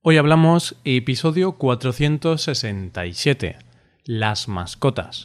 Hoy 0.00 0.16
hablamos 0.16 0.76
episodio 0.84 1.58
467, 1.58 3.56
las 4.04 4.46
mascotas. 4.46 5.24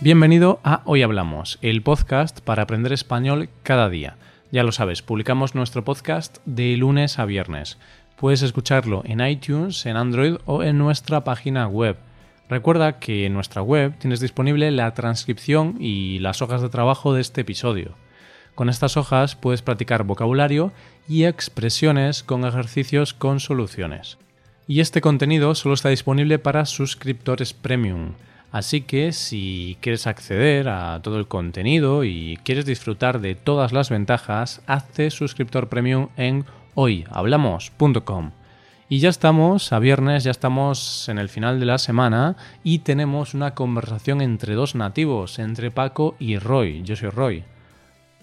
Bienvenido 0.00 0.58
a 0.64 0.82
Hoy 0.84 1.02
Hablamos, 1.02 1.60
el 1.62 1.80
podcast 1.82 2.40
para 2.40 2.64
aprender 2.64 2.92
español 2.92 3.48
cada 3.62 3.88
día. 3.88 4.16
Ya 4.50 4.64
lo 4.64 4.72
sabes, 4.72 5.00
publicamos 5.00 5.54
nuestro 5.54 5.84
podcast 5.84 6.38
de 6.44 6.76
lunes 6.76 7.20
a 7.20 7.24
viernes. 7.24 7.78
Puedes 8.16 8.42
escucharlo 8.42 9.02
en 9.06 9.24
iTunes, 9.24 9.86
en 9.86 9.96
Android 9.96 10.38
o 10.46 10.64
en 10.64 10.76
nuestra 10.76 11.22
página 11.22 11.68
web 11.68 11.98
Recuerda 12.52 12.98
que 12.98 13.24
en 13.24 13.32
nuestra 13.32 13.62
web 13.62 13.94
tienes 13.98 14.20
disponible 14.20 14.70
la 14.72 14.92
transcripción 14.92 15.76
y 15.80 16.18
las 16.18 16.42
hojas 16.42 16.60
de 16.60 16.68
trabajo 16.68 17.14
de 17.14 17.22
este 17.22 17.40
episodio. 17.40 17.94
Con 18.54 18.68
estas 18.68 18.98
hojas 18.98 19.36
puedes 19.36 19.62
practicar 19.62 20.04
vocabulario 20.04 20.70
y 21.08 21.24
expresiones 21.24 22.22
con 22.22 22.44
ejercicios 22.44 23.14
con 23.14 23.40
soluciones. 23.40 24.18
Y 24.68 24.80
este 24.80 25.00
contenido 25.00 25.54
solo 25.54 25.72
está 25.72 25.88
disponible 25.88 26.38
para 26.38 26.66
suscriptores 26.66 27.54
premium. 27.54 28.16
Así 28.50 28.82
que 28.82 29.12
si 29.12 29.78
quieres 29.80 30.06
acceder 30.06 30.68
a 30.68 31.00
todo 31.02 31.18
el 31.18 31.28
contenido 31.28 32.04
y 32.04 32.38
quieres 32.44 32.66
disfrutar 32.66 33.22
de 33.22 33.34
todas 33.34 33.72
las 33.72 33.88
ventajas, 33.88 34.60
hazte 34.66 35.10
suscriptor 35.10 35.70
premium 35.70 36.08
en 36.18 36.44
hoyhablamos.com. 36.74 38.32
Y 38.92 38.98
ya 38.98 39.08
estamos 39.08 39.72
a 39.72 39.78
viernes, 39.78 40.22
ya 40.22 40.30
estamos 40.30 41.08
en 41.08 41.16
el 41.16 41.30
final 41.30 41.58
de 41.58 41.64
la 41.64 41.78
semana 41.78 42.36
y 42.62 42.80
tenemos 42.80 43.32
una 43.32 43.54
conversación 43.54 44.20
entre 44.20 44.52
dos 44.52 44.74
nativos, 44.74 45.38
entre 45.38 45.70
Paco 45.70 46.14
y 46.18 46.36
Roy. 46.36 46.82
Yo 46.82 46.94
soy 46.94 47.08
Roy. 47.08 47.44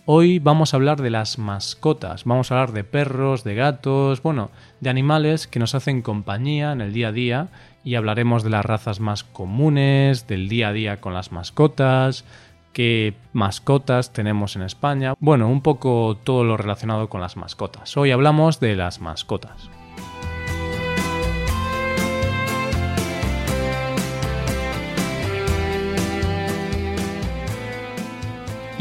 Hoy 0.06 0.38
vamos 0.38 0.72
a 0.72 0.78
hablar 0.78 1.02
de 1.02 1.10
las 1.10 1.40
mascotas, 1.40 2.24
vamos 2.24 2.52
a 2.52 2.54
hablar 2.54 2.74
de 2.74 2.84
perros, 2.84 3.44
de 3.44 3.56
gatos, 3.56 4.22
bueno, 4.22 4.52
de 4.80 4.92
animales 4.92 5.48
que 5.48 5.58
nos 5.58 5.74
hacen 5.74 6.04
compañía 6.04 6.72
en 6.72 6.82
el 6.82 6.94
día 6.94 7.08
a 7.08 7.14
día 7.14 7.48
y 7.84 7.96
hablaremos 7.96 8.44
de 8.44 8.52
las 8.52 8.64
razas 8.64 9.00
más 9.00 9.24
comunes, 9.24 10.28
del 10.28 10.50
día 10.50 10.68
a 10.68 10.74
día 10.74 11.02
con 11.02 11.16
las 11.16 11.32
mascotas, 11.32 12.26
qué 12.74 13.16
mascotas 13.34 14.14
tenemos 14.14 14.56
en 14.56 14.62
España, 14.62 15.16
bueno, 15.20 15.50
un 15.50 15.62
poco 15.62 16.16
todo 16.24 16.44
lo 16.44 16.58
relacionado 16.58 17.10
con 17.10 17.22
las 17.22 17.38
mascotas. 17.38 17.98
Hoy 17.98 18.12
hablamos 18.12 18.60
de 18.60 18.76
las 18.76 19.02
mascotas. 19.02 19.72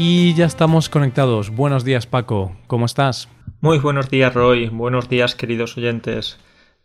Y 0.01 0.33
ya 0.33 0.45
estamos 0.45 0.87
conectados. 0.87 1.49
Buenos 1.49 1.83
días, 1.83 2.07
Paco. 2.07 2.55
¿Cómo 2.67 2.85
estás? 2.85 3.27
Muy 3.59 3.79
buenos 3.79 4.09
días, 4.09 4.33
Roy. 4.33 4.69
Buenos 4.69 5.09
días, 5.09 5.35
queridos 5.35 5.77
oyentes. 5.77 6.39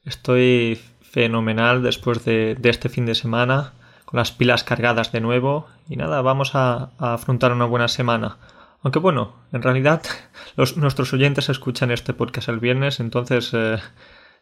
Estoy 0.05 0.81
fenomenal 1.01 1.84
después 1.84 2.25
de, 2.25 2.59
este 2.65 2.89
fin 2.89 3.06
de 3.06 3.15
semana, 3.15 3.75
con 4.05 4.19
las 4.19 4.33
pilas 4.33 4.65
cargadas 4.65 5.12
de 5.12 5.21
nuevo. 5.21 5.69
Y 5.89 5.95
nada, 5.95 6.23
vamos 6.23 6.56
a, 6.56 6.91
afrontar 6.98 7.53
una 7.53 7.67
buena 7.67 7.87
semana. 7.87 8.39
Aunque 8.83 8.98
bueno, 8.98 9.37
en 9.53 9.62
realidad 9.62 10.03
nuestros 10.75 11.12
oyentes 11.12 11.49
escuchan 11.49 11.93
este 11.93 12.15
podcast 12.15 12.49
el 12.49 12.59
viernes, 12.59 12.99
entonces 12.99 13.53
eh, 13.53 13.78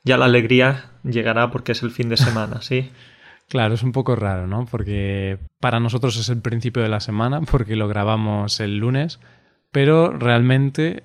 ya 0.03 0.17
la 0.17 0.25
alegría 0.25 0.93
llegará 1.05 1.51
porque 1.51 1.73
es 1.73 1.83
el 1.83 1.91
fin 1.91 2.09
de 2.09 2.17
semana, 2.17 2.63
¿sí? 2.63 2.91
Claro, 3.53 3.75
es 3.75 3.83
un 3.83 3.93
poco 3.93 4.17
raro, 4.17 4.47
¿no? 4.47 4.65
Porque 4.65 5.37
para 5.61 5.79
nosotros 5.79 6.17
es 6.17 6.31
el 6.31 6.41
principio 6.41 6.83
de 6.83 6.89
la 6.89 7.01
semana, 7.01 7.43
porque 7.51 7.77
lo 7.77 7.87
grabamos 7.87 8.61
el 8.61 8.79
lunes, 8.79 9.21
pero 9.71 10.11
realmente 10.11 11.03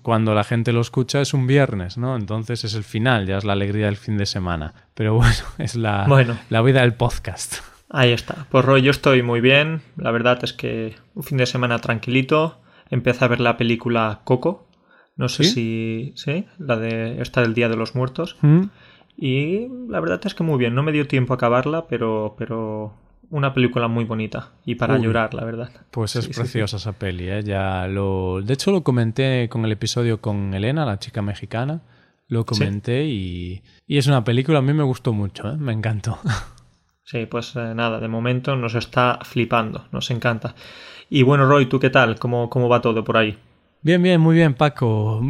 cuando 0.00 0.34
la 0.34 0.44
gente 0.44 0.72
lo 0.72 0.80
escucha 0.80 1.20
es 1.20 1.34
un 1.34 1.46
viernes, 1.46 1.98
¿no? 1.98 2.16
Entonces 2.16 2.64
es 2.64 2.72
el 2.72 2.84
final, 2.84 3.26
ya 3.26 3.36
es 3.36 3.44
la 3.44 3.52
alegría 3.52 3.84
del 3.84 3.98
fin 3.98 4.16
de 4.16 4.24
semana. 4.24 4.72
Pero 4.94 5.12
bueno, 5.16 5.44
es 5.58 5.76
la, 5.76 6.06
la 6.48 6.62
vida 6.62 6.80
del 6.80 6.94
podcast. 6.94 7.56
Ahí 7.90 8.12
está. 8.12 8.46
Pues 8.48 8.64
Roy, 8.64 8.80
yo 8.80 8.90
estoy 8.90 9.22
muy 9.22 9.42
bien. 9.42 9.82
La 9.98 10.10
verdad 10.10 10.38
es 10.42 10.54
que 10.54 10.96
un 11.14 11.22
fin 11.22 11.36
de 11.36 11.44
semana 11.44 11.80
tranquilito. 11.80 12.62
Empecé 12.88 13.26
a 13.26 13.28
ver 13.28 13.40
la 13.40 13.58
película 13.58 14.22
Coco. 14.24 14.70
No 15.16 15.28
sé 15.28 15.44
si. 15.44 16.14
Sí, 16.16 16.46
la 16.56 16.78
de 16.78 17.20
esta 17.20 17.42
del 17.42 17.52
Día 17.52 17.68
de 17.68 17.76
los 17.76 17.94
Muertos. 17.94 18.38
Mm. 18.40 18.62
Y 19.16 19.68
la 19.88 20.00
verdad 20.00 20.20
es 20.24 20.34
que 20.34 20.42
muy 20.42 20.58
bien, 20.58 20.74
no 20.74 20.82
me 20.82 20.92
dio 20.92 21.06
tiempo 21.06 21.32
a 21.32 21.36
acabarla, 21.36 21.86
pero, 21.86 22.34
pero 22.36 22.94
una 23.30 23.54
película 23.54 23.88
muy 23.88 24.04
bonita 24.04 24.52
y 24.64 24.74
para 24.74 24.98
llorar, 24.98 25.34
la 25.34 25.44
verdad. 25.44 25.70
Pues 25.90 26.16
es 26.16 26.28
preciosa 26.28 26.76
esa 26.76 26.92
peli, 26.92 27.28
¿eh? 27.28 27.42
Ya 27.42 27.86
lo... 27.86 28.42
De 28.42 28.54
hecho 28.54 28.72
lo 28.72 28.82
comenté 28.82 29.48
con 29.48 29.64
el 29.64 29.72
episodio 29.72 30.20
con 30.20 30.54
Elena, 30.54 30.84
la 30.84 30.98
chica 30.98 31.22
mexicana, 31.22 31.82
lo 32.28 32.44
comenté 32.44 33.04
y, 33.04 33.62
y, 33.86 33.98
es 33.98 34.06
una 34.06 34.24
película, 34.24 34.58
a 34.58 34.62
mí 34.62 34.72
me 34.72 34.82
gustó 34.82 35.12
mucho, 35.12 35.48
¿eh? 35.50 35.56
me 35.56 35.72
encantó. 35.72 36.18
Sí, 37.06 37.26
pues 37.26 37.54
eh, 37.54 37.74
nada, 37.74 38.00
de 38.00 38.08
momento 38.08 38.56
nos 38.56 38.74
está 38.74 39.18
flipando, 39.24 39.84
nos 39.92 40.10
encanta. 40.10 40.54
Y 41.10 41.22
bueno, 41.22 41.46
Roy, 41.46 41.66
¿tú 41.66 41.78
qué 41.78 41.90
tal? 41.90 42.18
¿Cómo, 42.18 42.48
cómo 42.48 42.66
va 42.66 42.80
todo 42.80 43.04
por 43.04 43.18
ahí? 43.18 43.36
Bien, 43.82 44.02
bien, 44.02 44.22
muy 44.22 44.36
bien, 44.36 44.54
Paco 44.54 45.20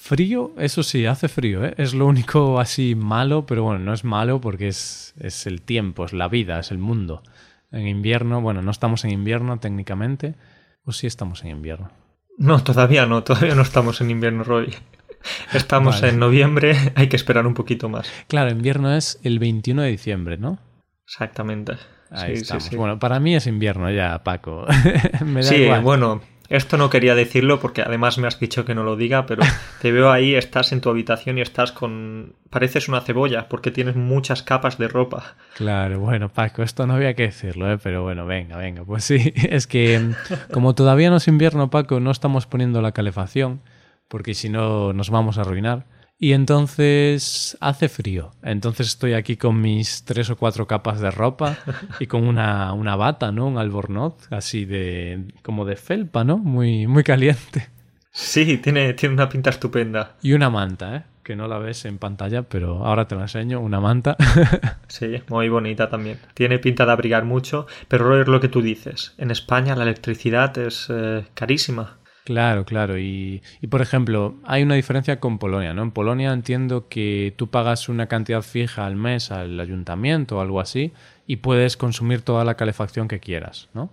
Frío, 0.00 0.52
eso 0.56 0.82
sí, 0.82 1.04
hace 1.04 1.28
frío, 1.28 1.62
¿eh? 1.62 1.74
es 1.76 1.92
lo 1.92 2.06
único 2.06 2.58
así 2.58 2.94
malo, 2.94 3.44
pero 3.44 3.64
bueno, 3.64 3.80
no 3.80 3.92
es 3.92 4.02
malo 4.02 4.40
porque 4.40 4.66
es, 4.66 5.12
es 5.20 5.46
el 5.46 5.60
tiempo, 5.60 6.06
es 6.06 6.14
la 6.14 6.26
vida, 6.26 6.58
es 6.58 6.70
el 6.70 6.78
mundo. 6.78 7.22
En 7.70 7.86
invierno, 7.86 8.40
bueno, 8.40 8.62
no 8.62 8.70
estamos 8.70 9.04
en 9.04 9.10
invierno 9.10 9.60
técnicamente, 9.60 10.36
o 10.84 10.92
sí 10.92 11.06
estamos 11.06 11.44
en 11.44 11.50
invierno. 11.50 11.90
No, 12.38 12.64
todavía 12.64 13.04
no, 13.04 13.22
todavía 13.22 13.54
no 13.54 13.60
estamos 13.60 14.00
en 14.00 14.10
invierno, 14.10 14.42
Roy. 14.42 14.74
Estamos 15.52 16.02
en 16.02 16.18
noviembre, 16.18 16.74
hay 16.94 17.08
que 17.10 17.16
esperar 17.16 17.46
un 17.46 17.52
poquito 17.52 17.90
más. 17.90 18.10
Claro, 18.26 18.50
invierno 18.50 18.96
es 18.96 19.20
el 19.22 19.38
21 19.38 19.82
de 19.82 19.90
diciembre, 19.90 20.38
¿no? 20.38 20.58
Exactamente. 21.04 21.74
Ahí 22.10 22.32
estamos. 22.32 22.70
Bueno, 22.70 22.98
para 22.98 23.20
mí 23.20 23.36
es 23.36 23.46
invierno 23.46 23.90
ya, 23.90 24.24
Paco. 24.24 24.64
Me 25.26 25.42
da 25.42 25.46
sí, 25.46 25.66
bueno, 25.82 26.22
esto 26.50 26.76
no 26.76 26.90
quería 26.90 27.14
decirlo 27.14 27.60
porque 27.60 27.80
además 27.80 28.18
me 28.18 28.26
has 28.26 28.38
dicho 28.38 28.64
que 28.64 28.74
no 28.74 28.82
lo 28.82 28.96
diga, 28.96 29.24
pero 29.24 29.42
te 29.80 29.92
veo 29.92 30.10
ahí, 30.10 30.34
estás 30.34 30.72
en 30.72 30.80
tu 30.80 30.90
habitación 30.90 31.38
y 31.38 31.40
estás 31.40 31.72
con... 31.72 32.34
pareces 32.50 32.88
una 32.88 33.00
cebolla 33.00 33.48
porque 33.48 33.70
tienes 33.70 33.96
muchas 33.96 34.42
capas 34.42 34.76
de 34.76 34.88
ropa. 34.88 35.36
Claro, 35.54 36.00
bueno, 36.00 36.28
Paco, 36.28 36.62
esto 36.62 36.86
no 36.86 36.94
había 36.94 37.14
que 37.14 37.22
decirlo, 37.22 37.72
¿eh? 37.72 37.78
pero 37.82 38.02
bueno, 38.02 38.26
venga, 38.26 38.56
venga, 38.56 38.84
pues 38.84 39.04
sí, 39.04 39.32
es 39.48 39.66
que 39.66 39.98
mm, 39.98 40.52
como 40.52 40.74
todavía 40.74 41.08
no 41.08 41.16
es 41.16 41.28
invierno, 41.28 41.70
Paco, 41.70 42.00
no 42.00 42.10
estamos 42.10 42.46
poniendo 42.46 42.82
la 42.82 42.92
calefacción 42.92 43.62
porque 44.10 44.34
si 44.34 44.48
no 44.48 44.92
nos 44.92 45.08
vamos 45.08 45.38
a 45.38 45.42
arruinar. 45.42 45.86
Y 46.22 46.34
entonces 46.34 47.56
hace 47.60 47.88
frío. 47.88 48.32
Entonces 48.42 48.88
estoy 48.88 49.14
aquí 49.14 49.38
con 49.38 49.58
mis 49.58 50.04
tres 50.04 50.28
o 50.28 50.36
cuatro 50.36 50.66
capas 50.66 51.00
de 51.00 51.10
ropa 51.10 51.56
y 51.98 52.06
con 52.06 52.28
una, 52.28 52.74
una 52.74 52.94
bata, 52.94 53.32
¿no? 53.32 53.46
Un 53.46 53.56
albornoz 53.56 54.30
así 54.30 54.66
de 54.66 55.24
como 55.42 55.64
de 55.64 55.76
felpa, 55.76 56.22
¿no? 56.22 56.36
Muy, 56.36 56.86
muy 56.86 57.04
caliente. 57.04 57.68
Sí, 58.12 58.58
tiene, 58.58 58.92
tiene 58.92 59.14
una 59.14 59.30
pinta 59.30 59.48
estupenda. 59.48 60.16
Y 60.20 60.34
una 60.34 60.50
manta, 60.50 60.96
¿eh? 60.96 61.02
Que 61.22 61.36
no 61.36 61.48
la 61.48 61.58
ves 61.58 61.86
en 61.86 61.96
pantalla, 61.96 62.42
pero 62.42 62.84
ahora 62.84 63.06
te 63.08 63.14
la 63.14 63.22
enseño, 63.22 63.60
una 63.60 63.80
manta. 63.80 64.16
sí, 64.88 65.22
muy 65.28 65.48
bonita 65.48 65.88
también. 65.88 66.18
Tiene 66.34 66.58
pinta 66.58 66.84
de 66.84 66.92
abrigar 66.92 67.24
mucho, 67.24 67.66
pero 67.88 68.20
es 68.20 68.28
lo 68.28 68.40
que 68.40 68.48
tú 68.48 68.60
dices. 68.60 69.14
En 69.16 69.30
España 69.30 69.74
la 69.74 69.84
electricidad 69.84 70.58
es 70.58 70.88
eh, 70.90 71.24
carísima. 71.32 71.99
Claro, 72.24 72.64
claro. 72.64 72.98
Y, 72.98 73.42
y, 73.60 73.66
por 73.66 73.82
ejemplo, 73.82 74.36
hay 74.44 74.62
una 74.62 74.74
diferencia 74.74 75.20
con 75.20 75.38
Polonia, 75.38 75.74
¿no? 75.74 75.82
En 75.82 75.90
Polonia 75.90 76.32
entiendo 76.32 76.88
que 76.88 77.34
tú 77.36 77.48
pagas 77.48 77.88
una 77.88 78.06
cantidad 78.06 78.42
fija 78.42 78.86
al 78.86 78.96
mes 78.96 79.30
al 79.30 79.58
ayuntamiento 79.58 80.36
o 80.38 80.40
algo 80.40 80.60
así 80.60 80.92
y 81.26 81.36
puedes 81.36 81.76
consumir 81.76 82.22
toda 82.22 82.44
la 82.44 82.54
calefacción 82.56 83.08
que 83.08 83.20
quieras, 83.20 83.68
¿no? 83.74 83.90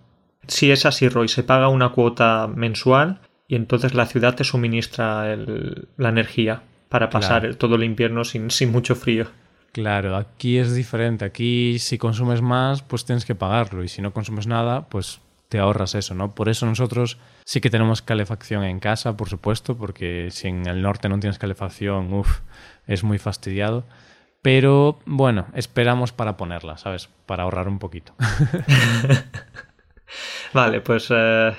Sí, 0.47 0.71
es 0.71 0.85
así, 0.85 1.09
Roy. 1.09 1.27
Se 1.27 1.43
paga 1.43 1.69
una 1.69 1.89
cuota 1.89 2.47
mensual 2.47 3.21
y 3.47 3.55
entonces 3.55 3.93
la 3.93 4.05
ciudad 4.05 4.35
te 4.35 4.43
suministra 4.43 5.35
la 5.35 6.09
energía 6.09 6.63
para 6.89 7.09
pasar 7.09 7.55
todo 7.55 7.75
el 7.75 7.83
invierno 7.83 8.23
sin, 8.23 8.49
sin 8.49 8.71
mucho 8.71 8.95
frío. 8.95 9.27
Claro, 9.71 10.15
aquí 10.15 10.57
es 10.57 10.73
diferente. 10.73 11.25
Aquí 11.25 11.79
si 11.79 11.97
consumes 11.97 12.41
más, 12.41 12.81
pues 12.81 13.05
tienes 13.05 13.25
que 13.25 13.35
pagarlo 13.35 13.83
y 13.83 13.87
si 13.87 14.01
no 14.01 14.13
consumes 14.13 14.47
nada, 14.47 14.87
pues 14.89 15.21
te 15.49 15.59
ahorras 15.59 15.95
eso, 15.95 16.15
¿no? 16.15 16.33
Por 16.33 16.49
eso 16.49 16.65
nosotros 16.65 17.17
sí 17.47 17.61
que 17.61 17.69
tenemos 17.69 18.01
calefacción 18.01 18.65
en 18.65 18.81
casa, 18.81 19.15
por 19.15 19.29
supuesto, 19.29 19.77
porque 19.77 20.27
si 20.31 20.49
en 20.49 20.67
el 20.67 20.81
norte 20.81 21.07
no 21.07 21.17
tienes 21.17 21.39
calefacción, 21.39 22.11
uff, 22.11 22.41
es 22.87 23.05
muy 23.05 23.19
fastidiado. 23.19 23.85
Pero 24.41 24.99
bueno, 25.05 25.47
esperamos 25.53 26.11
para 26.11 26.35
ponerla, 26.35 26.77
¿sabes? 26.77 27.07
Para 27.25 27.43
ahorrar 27.43 27.69
un 27.69 27.79
poquito. 27.79 28.13
vale, 30.53 30.81
pues 30.81 31.07
eh, 31.09 31.55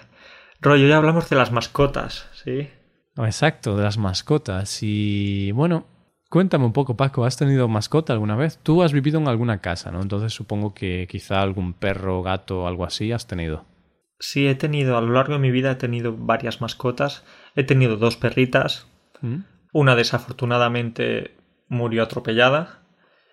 rollo, 0.61 0.87
ya 0.87 0.99
hablamos 0.99 1.31
de 1.31 1.37
las 1.37 1.53
mascotas, 1.53 2.29
¿sí? 2.35 2.69
Exacto, 3.17 3.75
de 3.75 3.85
las 3.85 3.97
mascotas. 3.97 4.81
Y 4.83 5.53
bueno, 5.53 5.87
cuéntame 6.29 6.67
un 6.67 6.75
poco, 6.75 6.99
Paco, 6.99 7.25
¿has 7.25 7.39
tenido 7.39 7.67
mascota 7.67 8.13
alguna 8.13 8.37
vez? 8.37 8.59
Tú 8.63 8.83
has 8.83 8.93
vivido 8.93 9.19
en 9.19 9.27
alguna 9.27 9.63
casa, 9.63 9.91
¿no? 9.91 10.03
Entonces 10.03 10.35
supongo 10.35 10.75
que 10.75 11.09
quizá 11.11 11.41
algún 11.41 11.73
perro, 11.73 12.23
gato, 12.23 12.69
algo 12.69 12.85
así 12.85 13.11
has 13.11 13.27
tenido. 13.27 13.65
Sí, 14.21 14.49
he 14.49 14.55
tenido, 14.55 14.97
a 14.99 15.01
lo 15.01 15.13
largo 15.13 15.35
de 15.35 15.39
mi 15.39 15.51
vida 15.51 15.71
he 15.73 15.75
tenido 15.77 16.17
varias 16.17 16.61
mascotas. 16.61 17.25
He 17.55 17.63
tenido 17.65 17.97
dos 17.97 18.17
perritas. 18.17 18.87
¿Mm? 19.21 19.39
Una 19.73 19.95
desafortunadamente 19.97 21.37
murió 21.69 22.03
atropellada 22.03 22.81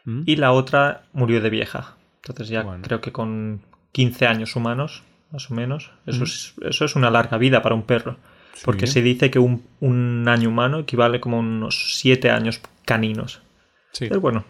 ¿Mm? 0.04 0.24
y 0.26 0.36
la 0.36 0.52
otra 0.52 1.04
murió 1.14 1.42
de 1.42 1.50
vieja. 1.50 1.96
Entonces 2.18 2.50
ya 2.50 2.64
Bueno. 2.64 2.84
creo 2.84 3.02
que 3.02 3.12
con 3.12 3.62
15 3.94 4.28
años 4.28 4.56
humanos, 4.56 5.04
más 5.32 5.50
o 5.50 5.54
menos. 5.56 5.92
Eso, 6.06 6.22
Mm. 6.22 6.24
es, 6.24 6.54
eso 6.62 6.86
es 6.86 6.96
una 6.96 7.10
larga 7.10 7.38
vida 7.38 7.62
para 7.62 7.76
un 7.76 7.84
perro. 7.84 8.18
Porque 8.64 8.88
se 8.88 9.02
dice 9.02 9.30
que 9.32 9.40
un, 9.40 9.66
un 9.82 10.28
año 10.30 10.48
humano 10.50 10.80
equivale 10.80 11.20
como 11.20 11.38
a 11.38 11.40
unos 11.42 11.96
7 11.98 12.32
años 12.32 12.62
caninos. 12.86 13.42
Sí. 13.92 14.08
Pero 14.08 14.22
bueno, 14.22 14.46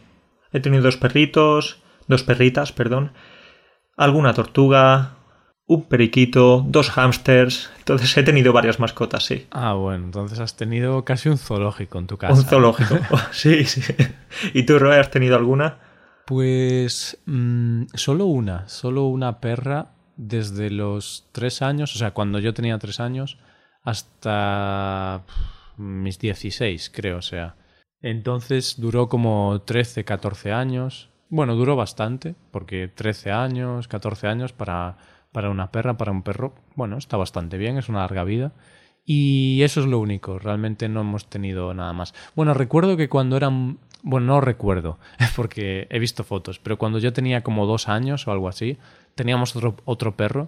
he 0.54 0.60
tenido 0.60 0.84
dos 0.84 0.98
perritos, 0.98 1.82
dos 2.08 2.22
perritas, 2.24 2.72
perdón, 2.72 3.14
alguna 3.98 4.34
tortuga, 4.34 5.15
un 5.68 5.84
periquito, 5.86 6.64
dos 6.68 6.90
hámsters. 6.90 7.72
Entonces 7.80 8.16
he 8.18 8.24
tenido 8.24 8.54
varias 8.54 8.80
mascotas, 8.80 9.26
sí. 9.26 9.48
Ah, 9.52 9.74
bueno, 9.74 10.06
entonces 10.06 10.40
has 10.40 10.56
tenido 10.56 11.04
casi 11.06 11.30
un 11.30 11.38
zoológico 11.38 11.98
en 12.00 12.08
tu 12.08 12.18
casa. 12.18 12.34
Un 12.34 12.46
zoológico. 12.46 12.98
sí, 13.32 13.66
sí. 13.66 13.82
¿Y 14.54 14.64
tú, 14.64 14.80
Roy, 14.80 14.98
has 14.98 15.12
tenido 15.12 15.36
alguna? 15.36 15.80
Pues 16.26 17.20
mm, 17.26 17.84
solo 17.94 18.26
una, 18.26 18.68
solo 18.68 19.06
una 19.06 19.40
perra 19.40 19.92
desde 20.18 20.70
los 20.70 21.28
tres 21.32 21.62
años, 21.62 21.94
o 21.96 21.98
sea, 21.98 22.12
cuando 22.12 22.40
yo 22.40 22.54
tenía 22.54 22.78
tres 22.80 23.00
años, 23.00 23.38
hasta 23.84 25.24
mis 25.78 26.20
16, 26.20 26.92
creo, 26.94 27.18
o 27.18 27.22
sea. 27.22 27.56
Entonces 28.02 28.76
duró 28.80 29.10
como 29.10 29.62
13, 29.66 30.04
14 30.04 30.52
años. 30.52 31.10
Bueno, 31.30 31.56
duró 31.56 31.76
bastante, 31.76 32.36
porque 32.52 32.88
13 32.88 33.32
años, 33.32 33.88
14 33.88 34.28
años 34.28 34.54
para, 34.54 34.98
para 35.36 35.50
una 35.50 35.70
perra, 35.70 35.98
para 35.98 36.14
un 36.14 36.24
perro, 36.24 36.56
bueno, 36.76 36.98
está 36.98 37.18
bastante 37.18 37.58
bien, 37.58 37.78
es 37.78 37.90
una 37.90 38.00
larga 38.00 38.24
vida. 38.24 38.54
Y 39.04 39.62
eso 39.64 39.82
es 39.82 39.86
lo 39.86 40.00
único, 40.00 40.40
realmente 40.40 40.88
no 40.88 41.02
hemos 41.02 41.30
tenido 41.30 41.74
nada 41.74 41.92
más. 41.92 42.14
Bueno, 42.38 42.54
recuerdo 42.54 42.96
que 42.96 43.10
cuando 43.10 43.36
eran... 43.36 43.78
Bueno, 44.02 44.28
no 44.28 44.40
recuerdo, 44.40 44.98
porque 45.36 45.88
he 45.90 46.00
visto 46.00 46.24
fotos, 46.24 46.60
pero 46.60 46.78
cuando 46.78 47.00
yo 47.00 47.12
tenía 47.12 47.44
como 47.44 47.66
dos 47.66 47.90
años 47.90 48.26
o 48.30 48.32
algo 48.32 48.48
así, 48.48 48.78
teníamos 49.14 49.58
otro, 49.58 49.76
otro 49.84 50.16
perro, 50.16 50.48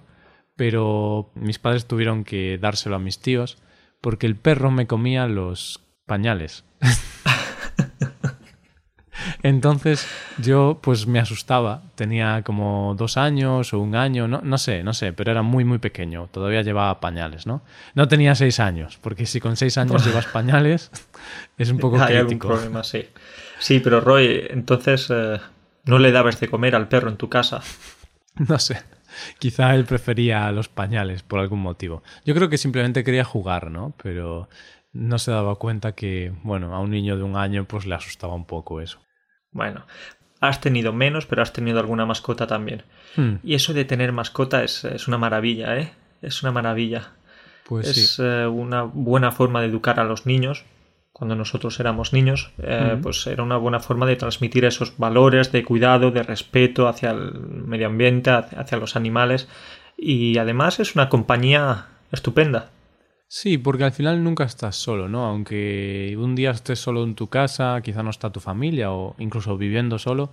pero 0.56 1.32
mis 1.36 1.60
padres 1.60 1.86
tuvieron 1.86 2.24
que 2.24 2.58
dárselo 2.58 2.96
a 2.96 3.00
mis 3.00 3.20
tíos 3.20 3.58
porque 4.00 4.26
el 4.26 4.38
perro 4.38 4.72
me 4.72 4.88
comía 4.88 5.28
los 5.28 5.82
pañales. 6.06 6.64
Entonces 9.44 10.08
yo 10.40 10.80
pues 10.82 11.08
me 11.08 11.20
asustaba, 11.20 11.84
tenía 11.96 12.42
como 12.44 12.96
dos 12.98 13.18
años 13.18 13.74
o 13.74 13.80
un 13.80 13.96
año, 13.96 14.28
no, 14.28 14.42
no 14.42 14.58
sé, 14.58 14.84
no 14.84 14.94
sé, 14.94 15.14
pero 15.14 15.32
era 15.32 15.42
muy 15.42 15.64
muy 15.64 15.78
pequeño, 15.78 16.28
todavía 16.32 16.62
llevaba 16.64 17.00
pañales, 17.00 17.46
¿no? 17.46 17.62
No 17.94 18.08
tenía 18.08 18.36
seis 18.36 18.60
años, 18.60 18.98
porque 19.02 19.26
si 19.26 19.40
con 19.40 19.56
seis 19.56 19.78
años 19.78 20.04
llevas 20.06 20.28
pañales 20.28 20.92
es 21.58 21.70
un 21.70 21.80
poco 21.80 21.98
Hay 21.98 22.16
algún 22.16 22.40
crítico. 22.40 22.48
problema, 22.50 22.84
sí. 22.84 23.06
Sí, 23.60 23.80
pero 23.80 24.02
Roy, 24.02 24.46
entonces 24.50 25.08
eh, 25.10 25.40
no 25.86 26.00
le 26.00 26.12
dabas 26.12 26.40
de 26.40 26.48
comer 26.50 26.76
al 26.76 26.88
perro 26.88 27.10
en 27.10 27.18
tu 27.18 27.30
casa. 27.30 27.62
No 28.50 28.60
sé. 28.60 28.78
Quizá 29.40 29.74
él 29.74 29.86
prefería 29.86 30.52
los 30.52 30.70
pañales 30.70 31.24
por 31.24 31.40
algún 31.40 31.60
motivo. 31.60 32.04
Yo 32.24 32.36
creo 32.36 32.50
que 32.50 32.60
simplemente 32.60 33.04
quería 33.04 33.24
jugar, 33.24 33.72
¿no? 33.72 33.96
Pero 34.04 34.48
no 34.94 35.18
se 35.18 35.32
daba 35.32 35.56
cuenta 35.56 35.94
que, 35.96 36.32
bueno, 36.44 36.76
a 36.76 36.80
un 36.80 36.92
niño 36.92 37.18
de 37.18 37.24
un 37.24 37.36
año 37.36 37.66
pues 37.66 37.88
le 37.88 37.96
asustaba 37.96 38.36
un 38.36 38.46
poco 38.46 38.80
eso. 38.80 39.00
Bueno, 39.52 39.86
has 40.40 40.62
tenido 40.62 40.94
menos, 40.94 41.26
pero 41.26 41.42
has 41.42 41.54
tenido 41.54 41.80
alguna 41.80 42.06
mascota 42.06 42.48
también. 42.48 42.84
Hmm, 43.16 43.36
Y 43.44 43.56
eso 43.56 43.74
de 43.74 43.86
tener 43.86 44.12
mascota 44.12 44.64
es, 44.64 44.84
es 44.84 45.08
una 45.08 45.18
maravilla, 45.18 45.78
¿eh? 45.78 45.94
Es 46.22 46.44
una 46.44 46.52
maravilla. 46.52 47.12
Pues 47.66 47.88
es 47.88 48.16
sí. 48.16 48.22
eh, 48.24 48.48
una 48.48 48.84
buena 48.84 49.32
forma 49.32 49.62
de 49.62 49.68
educar 49.68 50.00
a 50.00 50.04
los 50.04 50.26
niños. 50.26 50.64
Cuando 51.12 51.36
nosotros 51.36 51.80
éramos 51.80 52.14
niños, 52.14 52.52
eh, 52.62 52.92
Ujú. 52.94 53.02
pues 53.02 53.26
era 53.26 53.42
una 53.42 53.58
buena 53.58 53.80
forma 53.80 54.06
de 54.06 54.16
transmitir 54.16 54.66
esos 54.66 54.98
valores 54.98 55.52
de 55.52 55.64
cuidado, 55.64 56.12
de 56.12 56.22
respeto 56.22 56.88
hacia 56.88 57.10
el 57.12 57.32
medio 57.34 57.88
ambiente, 57.88 58.30
hacia 58.30 58.78
los 58.78 58.96
animales. 58.96 59.48
Y 59.98 60.38
además 60.38 60.80
es 60.80 60.94
una 60.96 61.10
compañía 61.10 61.88
estupenda. 62.12 62.70
Sí, 63.30 63.58
porque 63.58 63.84
al 63.84 63.92
final 63.92 64.24
nunca 64.24 64.46
estás 64.46 64.78
solo, 64.78 65.10
¿no? 65.10 65.26
Aunque 65.26 66.16
un 66.18 66.34
día 66.36 66.52
estés 66.52 66.80
solo 66.80 67.04
en 67.04 67.16
tu 67.16 67.28
casa, 67.28 67.82
quizá 67.84 68.02
no 68.02 68.10
está 68.10 68.32
tu 68.32 68.40
familia 68.40 68.92
o 68.92 69.16
incluso 69.20 69.58
viviendo 69.58 70.00
solo, 70.00 70.32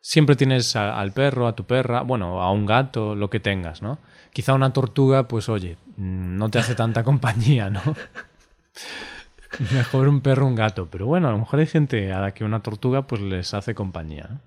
siempre 0.00 0.36
tienes 0.36 0.76
al 0.76 1.12
perro, 1.12 1.48
a 1.48 1.56
tu 1.56 1.64
perra, 1.64 2.02
bueno, 2.02 2.40
a 2.40 2.52
un 2.52 2.64
gato, 2.64 3.16
lo 3.16 3.28
que 3.28 3.40
tengas, 3.40 3.82
¿no? 3.82 3.98
Quizá 4.32 4.54
una 4.54 4.72
tortuga, 4.72 5.26
pues 5.26 5.48
oye, 5.48 5.78
no 5.96 6.48
te 6.48 6.60
hace 6.60 6.76
tanta 6.76 7.02
compañía, 7.04 7.70
¿no? 7.70 7.82
Mejor 9.72 10.08
un 10.08 10.20
perro, 10.20 10.46
un 10.46 10.54
gato, 10.54 10.88
pero 10.90 11.06
bueno, 11.06 11.28
a 11.28 11.32
lo 11.32 11.38
mejor 11.38 11.58
hay 11.58 11.66
gente 11.66 12.12
a 12.12 12.20
la 12.20 12.34
que 12.34 12.44
una 12.44 12.62
tortuga 12.62 13.06
pues 13.06 13.20
les 13.20 13.52
hace 13.54 13.74
compañía. 13.74 14.40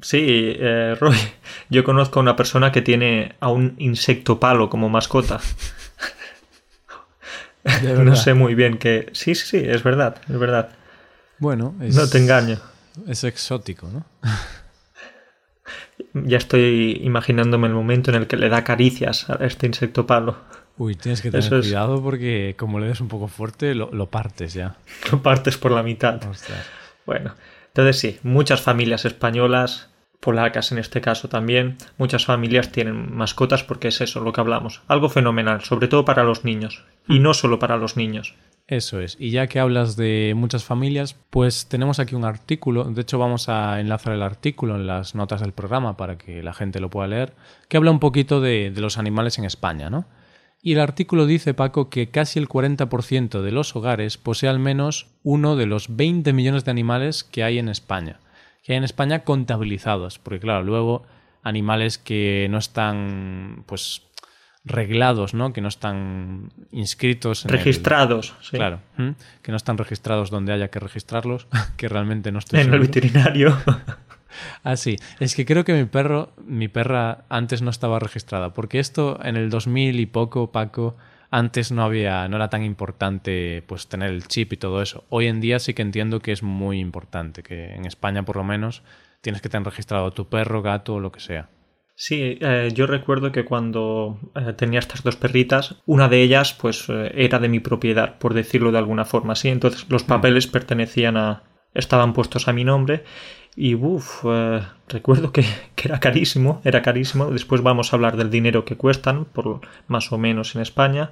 Sí, 0.00 0.54
eh, 0.58 0.96
Roy, 1.00 1.16
yo 1.70 1.82
conozco 1.82 2.20
a 2.20 2.22
una 2.22 2.36
persona 2.36 2.72
que 2.72 2.82
tiene 2.82 3.36
a 3.40 3.48
un 3.48 3.74
insecto 3.78 4.38
palo 4.38 4.68
como 4.68 4.88
mascota. 4.88 5.40
De 7.82 7.92
No 8.04 8.16
sé 8.16 8.34
muy 8.34 8.54
bien 8.54 8.78
qué. 8.78 9.10
Sí, 9.12 9.34
sí, 9.34 9.46
sí, 9.46 9.56
es 9.64 9.82
verdad, 9.82 10.16
es 10.28 10.38
verdad. 10.38 10.70
Bueno, 11.38 11.74
es, 11.80 11.94
No 11.94 12.08
te 12.08 12.18
engaño. 12.18 12.58
es 13.06 13.24
exótico, 13.24 13.88
¿no? 13.88 14.04
Ya 16.14 16.38
estoy 16.38 17.00
imaginándome 17.02 17.68
el 17.68 17.74
momento 17.74 18.10
en 18.10 18.16
el 18.16 18.26
que 18.26 18.36
le 18.36 18.48
da 18.48 18.64
caricias 18.64 19.28
a 19.30 19.34
este 19.44 19.66
insecto 19.66 20.06
palo. 20.06 20.36
Uy, 20.76 20.94
tienes 20.94 21.20
que 21.20 21.30
tener 21.30 21.44
Eso 21.44 21.58
es- 21.58 21.66
cuidado 21.66 22.02
porque 22.02 22.54
como 22.58 22.78
le 22.80 22.86
des 22.86 23.00
un 23.00 23.08
poco 23.08 23.28
fuerte, 23.28 23.74
lo, 23.74 23.90
lo 23.92 24.08
partes 24.10 24.54
ya. 24.54 24.76
Lo 25.12 25.22
partes 25.22 25.56
por 25.58 25.72
la 25.72 25.82
mitad. 25.82 26.22
Ostras. 26.28 26.66
Bueno, 27.04 27.34
entonces 27.68 27.98
sí, 27.98 28.18
muchas 28.22 28.62
familias 28.62 29.04
españolas, 29.04 29.88
polacas 30.20 30.72
en 30.72 30.78
este 30.78 31.00
caso 31.00 31.28
también, 31.28 31.76
muchas 31.96 32.24
familias 32.24 32.70
tienen 32.70 33.14
mascotas 33.14 33.62
porque 33.64 33.88
es 33.88 34.00
eso 34.00 34.20
lo 34.20 34.32
que 34.32 34.40
hablamos. 34.40 34.82
Algo 34.88 35.08
fenomenal, 35.08 35.62
sobre 35.62 35.88
todo 35.88 36.04
para 36.04 36.22
los 36.24 36.44
niños. 36.44 36.84
Y 37.08 37.20
no 37.20 37.34
solo 37.34 37.58
para 37.58 37.76
los 37.76 37.96
niños. 37.96 38.34
Eso 38.68 39.00
es. 39.00 39.16
Y 39.18 39.30
ya 39.30 39.46
que 39.46 39.60
hablas 39.60 39.96
de 39.96 40.34
muchas 40.36 40.62
familias, 40.62 41.16
pues 41.30 41.68
tenemos 41.68 41.98
aquí 42.00 42.14
un 42.14 42.26
artículo. 42.26 42.84
De 42.84 43.00
hecho, 43.00 43.18
vamos 43.18 43.48
a 43.48 43.80
enlazar 43.80 44.12
el 44.12 44.22
artículo 44.22 44.76
en 44.76 44.86
las 44.86 45.14
notas 45.14 45.40
del 45.40 45.52
programa 45.52 45.96
para 45.96 46.18
que 46.18 46.42
la 46.42 46.52
gente 46.52 46.78
lo 46.78 46.90
pueda 46.90 47.08
leer, 47.08 47.32
que 47.68 47.78
habla 47.78 47.90
un 47.90 47.98
poquito 47.98 48.42
de, 48.42 48.70
los 48.76 48.98
animales 48.98 49.38
en 49.38 49.46
España, 49.46 49.88
¿no? 49.88 50.04
Y 50.60 50.74
el 50.74 50.80
artículo 50.80 51.24
dice, 51.24 51.54
Paco, 51.54 51.88
que 51.88 52.10
casi 52.10 52.38
el 52.38 52.48
40% 52.48 53.40
de 53.40 53.52
los 53.52 53.74
hogares 53.74 54.18
posee 54.18 54.50
al 54.50 54.58
menos 54.58 55.06
uno 55.22 55.56
de 55.56 55.64
los 55.64 55.96
20 55.96 56.34
millones 56.34 56.66
de 56.66 56.70
animales 56.70 57.24
que 57.24 57.44
hay 57.44 57.58
en 57.58 57.70
España. 57.70 58.20
Que 58.62 58.72
hay 58.72 58.78
en 58.78 58.84
España 58.84 59.20
contabilizados, 59.20 60.18
porque 60.18 60.40
claro, 60.40 60.62
luego 60.62 61.04
animales 61.42 61.96
que 61.96 62.48
no 62.50 62.58
están, 62.58 63.64
pues, 63.66 64.02
reglados, 64.68 65.34
¿no? 65.34 65.52
Que 65.52 65.60
no 65.60 65.68
están 65.68 66.50
inscritos 66.70 67.44
en 67.44 67.50
el- 67.52 67.58
Registrados, 67.58 68.34
sí. 68.40 68.56
Claro, 68.56 68.80
que 69.42 69.50
no 69.52 69.56
están 69.56 69.78
registrados 69.78 70.30
donde 70.30 70.52
haya 70.52 70.68
que 70.68 70.78
registrarlos, 70.78 71.46
que 71.76 71.88
realmente 71.88 72.30
no 72.32 72.38
estoy 72.38 72.60
En 72.60 72.72
el 72.72 72.80
veterinario. 72.80 73.56
Ah, 74.62 74.76
sí, 74.76 74.96
es 75.18 75.34
que 75.34 75.44
creo 75.44 75.64
que 75.64 75.72
mi 75.72 75.84
perro, 75.86 76.30
mi 76.46 76.68
perra 76.68 77.24
antes 77.28 77.60
no 77.62 77.70
estaba 77.70 77.98
registrada, 77.98 78.52
porque 78.52 78.78
esto 78.78 79.18
en 79.24 79.36
el 79.36 79.50
2000 79.50 79.98
y 79.98 80.06
poco, 80.06 80.52
Paco, 80.52 80.96
antes 81.30 81.72
no 81.72 81.82
había, 81.82 82.28
no 82.28 82.36
era 82.36 82.48
tan 82.48 82.62
importante 82.62 83.64
pues 83.66 83.88
tener 83.88 84.10
el 84.10 84.28
chip 84.28 84.52
y 84.52 84.56
todo 84.56 84.80
eso. 84.80 85.04
Hoy 85.08 85.26
en 85.26 85.40
día 85.40 85.58
sí 85.58 85.74
que 85.74 85.82
entiendo 85.82 86.20
que 86.20 86.30
es 86.32 86.42
muy 86.44 86.78
importante, 86.78 87.42
que 87.42 87.74
en 87.74 87.84
España 87.86 88.22
por 88.22 88.36
lo 88.36 88.44
menos 88.44 88.82
tienes 89.22 89.42
que 89.42 89.48
tener 89.48 89.64
registrado 89.66 90.12
tu 90.12 90.28
perro, 90.28 90.62
gato 90.62 90.94
o 90.94 91.00
lo 91.00 91.10
que 91.10 91.20
sea. 91.20 91.48
Sí, 92.00 92.38
eh, 92.40 92.70
yo 92.72 92.86
recuerdo 92.86 93.32
que 93.32 93.44
cuando 93.44 94.20
eh, 94.36 94.52
tenía 94.52 94.78
estas 94.78 95.02
dos 95.02 95.16
perritas, 95.16 95.82
una 95.84 96.08
de 96.08 96.22
ellas 96.22 96.54
pues 96.54 96.84
eh, 96.88 97.10
era 97.16 97.40
de 97.40 97.48
mi 97.48 97.58
propiedad, 97.58 98.18
por 98.18 98.34
decirlo 98.34 98.70
de 98.70 98.78
alguna 98.78 99.04
forma, 99.04 99.34
sí. 99.34 99.48
Entonces 99.48 99.84
los 99.88 100.04
papeles 100.04 100.46
pertenecían 100.46 101.16
a... 101.16 101.42
estaban 101.74 102.12
puestos 102.12 102.46
a 102.46 102.52
mi 102.52 102.62
nombre 102.62 103.02
y 103.56 103.74
uff, 103.74 104.24
recuerdo 104.86 105.32
que, 105.32 105.44
que 105.74 105.88
era 105.88 105.98
carísimo, 105.98 106.62
era 106.64 106.82
carísimo. 106.82 107.32
Después 107.32 107.62
vamos 107.62 107.92
a 107.92 107.96
hablar 107.96 108.16
del 108.16 108.30
dinero 108.30 108.64
que 108.64 108.76
cuestan, 108.76 109.24
por 109.24 109.62
más 109.88 110.12
o 110.12 110.18
menos 110.18 110.54
en 110.54 110.62
España. 110.62 111.10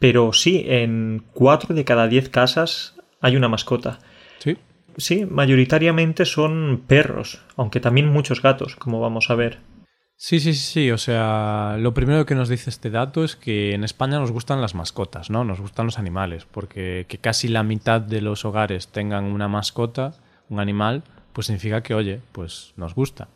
Pero 0.00 0.32
sí, 0.32 0.64
en 0.66 1.22
cuatro 1.32 1.76
de 1.76 1.84
cada 1.84 2.08
diez 2.08 2.28
casas 2.28 2.96
hay 3.20 3.36
una 3.36 3.48
mascota. 3.48 4.00
Sí, 4.40 4.56
Sí, 4.96 5.26
mayoritariamente 5.26 6.24
son 6.24 6.82
perros, 6.88 7.40
aunque 7.54 7.78
también 7.78 8.08
muchos 8.08 8.42
gatos, 8.42 8.74
como 8.74 8.98
vamos 8.98 9.30
a 9.30 9.36
ver. 9.36 9.60
Sí, 10.20 10.40
sí, 10.40 10.52
sí. 10.54 10.90
O 10.90 10.98
sea, 10.98 11.76
lo 11.78 11.94
primero 11.94 12.26
que 12.26 12.34
nos 12.34 12.48
dice 12.48 12.70
este 12.70 12.90
dato 12.90 13.22
es 13.22 13.36
que 13.36 13.72
en 13.72 13.84
España 13.84 14.18
nos 14.18 14.32
gustan 14.32 14.60
las 14.60 14.74
mascotas, 14.74 15.30
¿no? 15.30 15.44
Nos 15.44 15.60
gustan 15.60 15.86
los 15.86 15.96
animales, 15.98 16.44
porque 16.44 17.06
que 17.08 17.18
casi 17.18 17.46
la 17.46 17.62
mitad 17.62 18.00
de 18.00 18.20
los 18.20 18.44
hogares 18.44 18.88
tengan 18.88 19.24
una 19.26 19.46
mascota, 19.46 20.14
un 20.48 20.58
animal, 20.58 21.04
pues 21.32 21.46
significa 21.46 21.84
que, 21.84 21.94
oye, 21.94 22.20
pues 22.32 22.72
nos 22.76 22.96
gusta. 22.96 23.28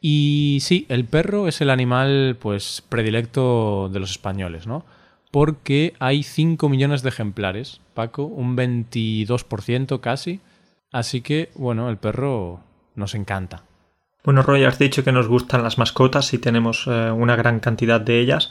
Y 0.00 0.58
sí, 0.60 0.86
el 0.88 1.04
perro 1.04 1.46
es 1.46 1.60
el 1.60 1.70
animal 1.70 2.36
pues 2.40 2.82
predilecto 2.88 3.88
de 3.88 4.00
los 4.00 4.10
españoles, 4.10 4.66
¿no? 4.66 4.84
Porque 5.30 5.94
hay 6.00 6.24
5 6.24 6.68
millones 6.68 7.02
de 7.02 7.10
ejemplares, 7.10 7.80
Paco, 7.94 8.24
un 8.24 8.56
22% 8.56 10.00
casi. 10.00 10.40
Así 10.90 11.20
que, 11.20 11.50
bueno, 11.54 11.88
el 11.90 11.96
perro 11.96 12.60
nos 12.96 13.14
encanta. 13.14 13.62
Bueno, 14.24 14.42
Roy, 14.42 14.64
has 14.64 14.78
dicho 14.78 15.04
que 15.04 15.12
nos 15.12 15.28
gustan 15.28 15.62
las 15.62 15.76
mascotas 15.76 16.32
y 16.32 16.38
tenemos 16.38 16.86
eh, 16.86 17.10
una 17.10 17.36
gran 17.36 17.60
cantidad 17.60 18.00
de 18.00 18.20
ellas, 18.20 18.50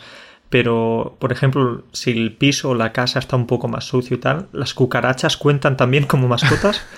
pero, 0.50 1.18
por 1.20 1.32
ejemplo, 1.32 1.84
si 1.94 2.12
el 2.12 2.36
piso 2.36 2.70
o 2.70 2.76
la 2.76 2.94
casa 2.94 3.18
está 3.18 3.36
un 3.36 3.48
poco 3.48 3.68
más 3.68 3.86
sucio 3.86 4.18
y 4.18 4.20
tal, 4.20 4.50
¿las 4.52 4.76
cucarachas 4.76 5.36
cuentan 5.36 5.76
también 5.76 6.06
como 6.06 6.28
mascotas? 6.28 6.82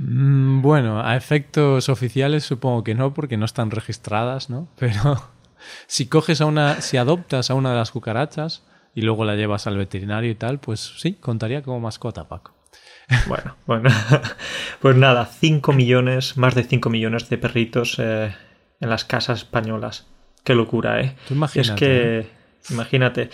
Mm, 0.00 0.62
bueno, 0.62 1.00
a 1.04 1.16
efectos 1.16 1.88
oficiales 1.88 2.44
supongo 2.44 2.84
que 2.84 2.94
no, 2.94 3.14
porque 3.14 3.36
no 3.36 3.44
están 3.44 3.72
registradas, 3.72 4.48
¿no? 4.48 4.68
Pero 4.78 5.20
si 5.88 6.06
coges 6.06 6.40
a 6.40 6.46
una, 6.46 6.80
si 6.82 6.96
adoptas 6.98 7.50
a 7.50 7.54
una 7.54 7.72
de 7.72 7.78
las 7.78 7.90
cucarachas 7.90 8.62
y 8.94 9.02
luego 9.02 9.24
la 9.24 9.34
llevas 9.34 9.66
al 9.66 9.76
veterinario 9.76 10.30
y 10.30 10.36
tal, 10.36 10.60
pues 10.60 10.94
sí, 10.98 11.14
contaría 11.14 11.62
como 11.62 11.80
mascota, 11.80 12.28
Paco. 12.28 12.52
Bueno, 13.26 13.56
bueno. 13.66 13.90
Pues 14.80 14.96
nada, 14.96 15.26
5 15.26 15.72
millones, 15.72 16.36
más 16.36 16.54
de 16.54 16.62
5 16.62 16.88
millones 16.90 17.28
de 17.28 17.38
perritos 17.38 17.96
eh, 17.98 18.34
en 18.80 18.90
las 18.90 19.04
casas 19.04 19.38
españolas. 19.40 20.06
Qué 20.44 20.54
locura, 20.54 21.00
¿eh? 21.00 21.16
es 21.54 21.70
que, 21.72 22.20
¿eh? 22.20 22.26
imagínate, 22.70 23.30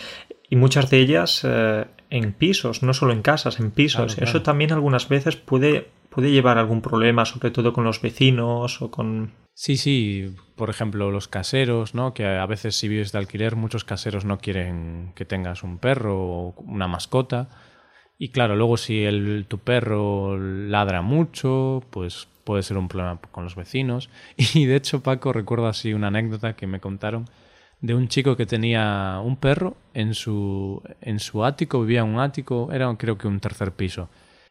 y 0.49 0.57
muchas 0.57 0.91
de 0.91 0.99
ellas 0.99 1.43
eh, 1.45 1.85
en 2.11 2.33
pisos, 2.33 2.83
no 2.83 2.95
solo 2.95 3.13
en 3.13 3.23
casas, 3.23 3.61
en 3.61 3.71
pisos. 3.71 4.19
Eso 4.19 4.43
también 4.43 4.73
algunas 4.73 5.09
veces 5.09 5.37
puede, 5.37 5.89
puede 6.09 6.31
llevar 6.31 6.59
algún 6.59 6.81
problema, 6.81 7.25
sobre 7.25 7.51
todo 7.51 7.73
con 7.73 7.85
los 7.85 8.01
vecinos 8.01 8.81
o 8.81 8.91
con... 8.91 9.33
Sí, 9.53 9.77
sí, 9.77 10.35
por 10.57 10.71
ejemplo, 10.71 11.11
los 11.11 11.29
caseros, 11.29 11.95
¿no? 11.95 12.15
Que 12.15 12.27
a 12.27 12.47
veces 12.47 12.75
si 12.75 12.89
vives 12.89 13.13
de 13.13 13.19
alquiler, 13.19 13.55
muchos 13.55 13.85
caseros 13.85 14.25
no 14.25 14.39
quieren 14.39 15.13
que 15.15 15.25
tengas 15.25 15.63
un 15.63 15.79
perro 15.79 16.17
o 16.17 16.55
una 16.63 16.89
mascota 16.89 17.49
y 18.19 18.29
claro, 18.29 18.57
luego 18.57 18.77
si 18.77 19.05
el, 19.05 19.47
tu 19.49 19.59
perro 19.59 20.39
ladra 20.39 21.03
mucho, 21.03 21.83
pues 21.91 22.29
puede 22.45 22.63
ser 22.63 22.77
un 22.79 22.89
problema 22.89 23.19
con 23.33 23.45
los 23.45 23.57
vecinos. 23.57 24.11
Y 24.55 24.67
de 24.67 24.77
hecho, 24.77 25.03
Paco, 25.03 25.33
recuerdo 25.33 25.67
así 25.67 25.93
una 25.95 26.09
anécdota 26.09 26.57
que 26.57 26.67
me 26.67 26.81
contaron 26.81 27.29
de 27.81 27.95
un 27.95 28.09
chico 28.09 28.37
que 28.37 28.47
tenía 28.47 29.21
un 29.23 29.37
perro 29.37 29.77
en 29.93 30.15
su, 30.15 30.83
en 31.03 31.21
su 31.21 31.45
ático, 31.45 31.83
vivía 31.83 32.01
en 32.01 32.15
un 32.15 32.21
ático, 32.21 32.71
era 32.73 32.95
creo 32.97 33.19
que 33.19 33.29
un 33.29 33.41
tercer 33.41 33.73
piso. 33.73 34.09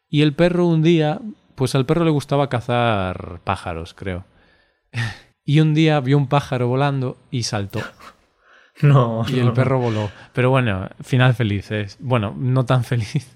Y 0.10 0.22
el 0.22 0.34
perro 0.34 0.68
un 0.68 0.84
día, 0.84 1.20
pues 1.56 1.74
al 1.74 1.86
perro 1.88 2.06
le 2.06 2.12
gustaba 2.12 2.50
cazar 2.50 3.40
pájaros, 3.44 3.94
creo. 3.94 4.26
Y 5.46 5.60
un 5.60 5.74
día 5.74 6.00
vio 6.00 6.18
un 6.18 6.28
pájaro 6.28 6.70
volando 6.70 7.18
y 7.30 7.44
saltó. 7.44 7.82
No. 8.82 9.24
Y 9.28 9.40
el 9.40 9.54
perro 9.54 9.80
voló. 9.80 10.10
Pero 10.34 10.50
bueno, 10.50 10.90
final 11.02 11.34
feliz. 11.34 11.70
Bueno, 12.00 12.34
no 12.38 12.66
tan 12.66 12.84
feliz 12.84 13.36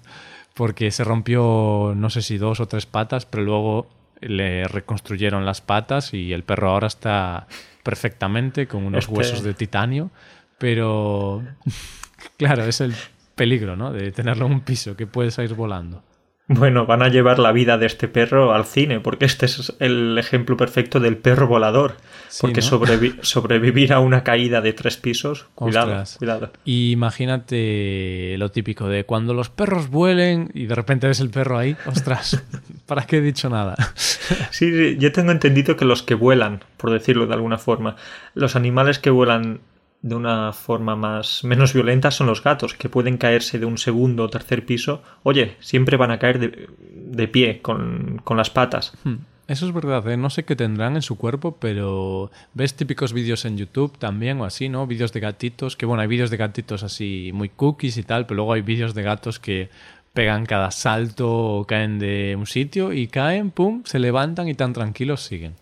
porque 0.54 0.90
se 0.90 1.04
rompió 1.04 1.92
no 1.94 2.10
sé 2.10 2.22
si 2.22 2.36
dos 2.36 2.58
o 2.60 2.66
tres 2.66 2.86
patas, 2.86 3.26
pero 3.26 3.44
luego 3.44 3.88
le 4.20 4.64
reconstruyeron 4.64 5.46
las 5.46 5.60
patas 5.60 6.12
y 6.12 6.32
el 6.32 6.42
perro 6.42 6.70
ahora 6.70 6.88
está 6.88 7.46
perfectamente 7.84 8.66
con 8.66 8.84
unos 8.84 9.04
este 9.04 9.14
huesos 9.14 9.42
de 9.42 9.54
titanio. 9.54 10.10
Pero 10.58 11.44
claro, 12.36 12.64
es 12.64 12.80
el 12.80 12.94
peligro, 13.36 13.76
¿no? 13.76 13.92
De 13.92 14.10
tenerlo 14.10 14.46
en 14.46 14.52
un 14.52 14.60
piso 14.62 14.96
que 14.96 15.06
puede 15.06 15.30
salir 15.30 15.54
volando. 15.54 16.02
Bueno, 16.50 16.86
van 16.86 17.02
a 17.02 17.08
llevar 17.08 17.38
la 17.38 17.52
vida 17.52 17.76
de 17.76 17.84
este 17.84 18.08
perro 18.08 18.54
al 18.54 18.64
cine, 18.64 19.00
porque 19.00 19.26
este 19.26 19.44
es 19.44 19.74
el 19.80 20.16
ejemplo 20.16 20.56
perfecto 20.56 20.98
del 20.98 21.18
perro 21.18 21.46
volador. 21.46 21.96
porque 22.40 22.62
sobrevivir 23.22 23.92
a 23.92 24.00
una 24.00 24.24
caída 24.24 24.62
de 24.62 24.72
tres 24.72 24.96
pisos, 24.96 25.46
cuidado, 25.54 26.04
cuidado. 26.18 26.50
imagínate 26.64 28.36
lo 28.38 28.50
típico 28.50 28.88
de 28.88 29.04
cuando 29.04 29.34
los 29.34 29.50
perros 29.50 29.90
vuelen 29.90 30.50
y 30.54 30.64
de 30.66 30.74
repente 30.74 31.06
ves 31.06 31.20
el 31.20 31.28
perro 31.28 31.58
ahí, 31.58 31.76
ostras, 31.84 32.42
¿para 32.86 33.06
qué 33.06 33.18
he 33.18 33.20
dicho 33.20 33.50
nada? 33.50 33.76
sí, 34.50 34.96
yo 34.98 35.12
tengo 35.12 35.32
entendido 35.32 35.76
que 35.76 35.84
los 35.84 36.02
que 36.02 36.14
vuelan, 36.14 36.64
por 36.78 36.90
decirlo 36.90 37.26
de 37.26 37.34
alguna 37.34 37.58
forma, 37.58 37.96
los 38.34 38.56
animales 38.56 38.98
que 38.98 39.10
vuelan 39.10 39.60
de 40.02 40.14
una 40.14 40.52
forma 40.52 40.96
más 40.96 41.42
menos 41.44 41.72
violenta 41.72 42.10
son 42.10 42.28
los 42.28 42.42
gatos, 42.42 42.74
que 42.74 42.88
pueden 42.88 43.16
caerse 43.16 43.58
de 43.58 43.66
un 43.66 43.78
segundo 43.78 44.24
o 44.24 44.30
tercer 44.30 44.64
piso. 44.64 45.02
Oye, 45.22 45.56
siempre 45.60 45.96
van 45.96 46.10
a 46.10 46.18
caer 46.18 46.38
de, 46.38 47.28
pie, 47.28 47.60
con, 47.60 48.22
las 48.36 48.50
patas. 48.50 48.92
Hmm. 49.04 49.16
Eso 49.48 49.66
es 49.66 49.72
verdad, 49.72 50.06
¿eh? 50.10 50.18
no 50.18 50.28
sé 50.28 50.44
qué 50.44 50.56
tendrán 50.56 50.94
en 50.96 51.00
su 51.00 51.16
cuerpo, 51.16 51.56
pero 51.58 52.30
ves 52.52 52.74
típicos 52.74 53.14
vídeos 53.14 53.46
en 53.46 53.56
YouTube 53.56 53.96
también 53.96 54.38
o 54.42 54.44
así, 54.44 54.68
¿no? 54.68 54.86
Vídeos 54.86 55.14
de 55.14 55.20
gatitos, 55.20 55.74
que 55.74 55.86
bueno, 55.86 56.02
hay 56.02 56.06
vídeos 56.06 56.28
de 56.28 56.36
gatitos 56.36 56.82
así 56.82 57.30
muy 57.32 57.48
cookies 57.48 57.96
y 57.96 58.02
tal, 58.02 58.26
pero 58.26 58.36
luego 58.36 58.52
hay 58.52 58.60
vídeos 58.60 58.92
de 58.92 59.02
gatos 59.02 59.38
que 59.38 59.70
pegan 60.12 60.44
cada 60.44 60.70
salto 60.70 61.30
o 61.30 61.64
caen 61.64 61.98
de 61.98 62.36
un 62.36 62.46
sitio 62.46 62.92
y 62.92 63.06
caen, 63.06 63.50
pum, 63.50 63.82
se 63.86 63.98
levantan 63.98 64.48
y 64.48 64.54
tan 64.54 64.74
tranquilos 64.74 65.22
siguen. 65.22 65.54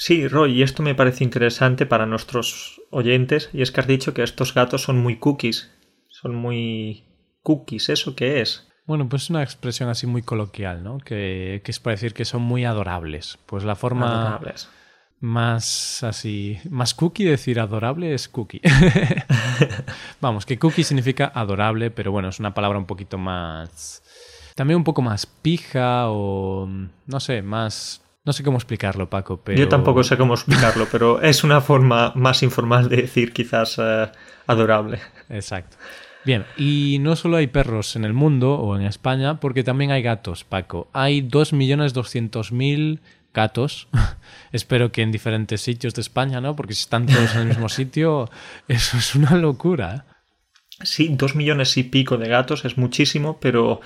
Sí, 0.00 0.28
Roy, 0.28 0.52
y 0.54 0.62
esto 0.62 0.82
me 0.82 0.94
parece 0.94 1.24
interesante 1.24 1.84
para 1.84 2.06
nuestros 2.06 2.80
oyentes, 2.88 3.50
y 3.52 3.60
es 3.60 3.70
que 3.70 3.80
has 3.80 3.86
dicho 3.86 4.14
que 4.14 4.22
estos 4.22 4.54
gatos 4.54 4.82
son 4.82 4.96
muy 4.96 5.18
cookies. 5.18 5.70
Son 6.08 6.34
muy 6.34 7.04
cookies, 7.42 7.90
¿eso 7.90 8.16
qué 8.16 8.40
es? 8.40 8.66
Bueno, 8.86 9.10
pues 9.10 9.24
es 9.24 9.30
una 9.30 9.42
expresión 9.42 9.90
así 9.90 10.06
muy 10.06 10.22
coloquial, 10.22 10.82
¿no? 10.82 10.96
Que, 10.96 11.62
es 11.62 11.80
para 11.80 11.96
decir 11.96 12.14
que 12.14 12.24
son 12.24 12.40
muy 12.40 12.64
adorables. 12.64 13.38
Pues 13.44 13.62
la 13.62 13.76
forma 13.76 14.40
más 15.20 16.02
así, 16.02 16.58
más 16.70 16.94
cookie 16.94 17.26
decir 17.26 17.60
adorable 17.60 18.14
es 18.14 18.26
cookie. 18.30 18.62
Vamos, 20.22 20.46
que 20.46 20.58
cookie 20.58 20.82
significa 20.82 21.30
adorable, 21.34 21.90
pero 21.90 22.10
bueno, 22.10 22.30
es 22.30 22.40
una 22.40 22.54
palabra 22.54 22.78
un 22.78 22.86
poquito 22.86 23.18
más... 23.18 24.02
También 24.54 24.78
un 24.78 24.84
poco 24.84 25.02
más 25.02 25.26
pija 25.26 26.08
o, 26.08 26.66
no 27.06 27.20
sé, 27.20 27.42
más 27.42 28.02
no 28.24 28.32
sé 28.32 28.42
cómo 28.42 28.58
explicarlo, 28.58 29.08
Paco, 29.08 29.40
pero... 29.42 29.58
Yo 29.58 29.68
tampoco 29.68 30.04
sé 30.04 30.16
cómo 30.16 30.34
explicarlo, 30.34 30.86
pero 30.90 31.20
es 31.22 31.42
una 31.44 31.60
forma 31.60 32.12
más 32.14 32.42
informal 32.42 32.88
de 32.88 32.96
decir 32.96 33.32
quizás 33.32 33.78
eh, 33.78 34.10
adorable. 34.46 35.00
Exacto. 35.28 35.76
Bien, 36.24 36.44
y 36.58 36.98
no 37.00 37.16
solo 37.16 37.38
hay 37.38 37.46
perros 37.46 37.96
en 37.96 38.04
el 38.04 38.12
mundo 38.12 38.54
o 38.54 38.76
en 38.76 38.82
España, 38.82 39.40
porque 39.40 39.64
también 39.64 39.90
hay 39.90 40.02
gatos, 40.02 40.44
Paco. 40.44 40.88
Hay 40.92 41.22
2.200.000 41.22 43.00
gatos. 43.32 43.88
Espero 44.52 44.92
que 44.92 45.02
en 45.02 45.12
diferentes 45.12 45.62
sitios 45.62 45.94
de 45.94 46.02
España, 46.02 46.40
¿no? 46.40 46.56
Porque 46.56 46.74
si 46.74 46.82
están 46.82 47.06
todos 47.06 47.34
en 47.34 47.42
el 47.42 47.48
mismo 47.48 47.68
sitio, 47.68 48.30
eso 48.68 48.98
es 48.98 49.14
una 49.14 49.34
locura. 49.36 50.04
Sí, 50.82 51.08
dos 51.10 51.34
millones 51.34 51.76
y 51.78 51.84
pico 51.84 52.18
de 52.18 52.28
gatos 52.28 52.64
es 52.64 52.76
muchísimo, 52.76 53.38
pero 53.40 53.80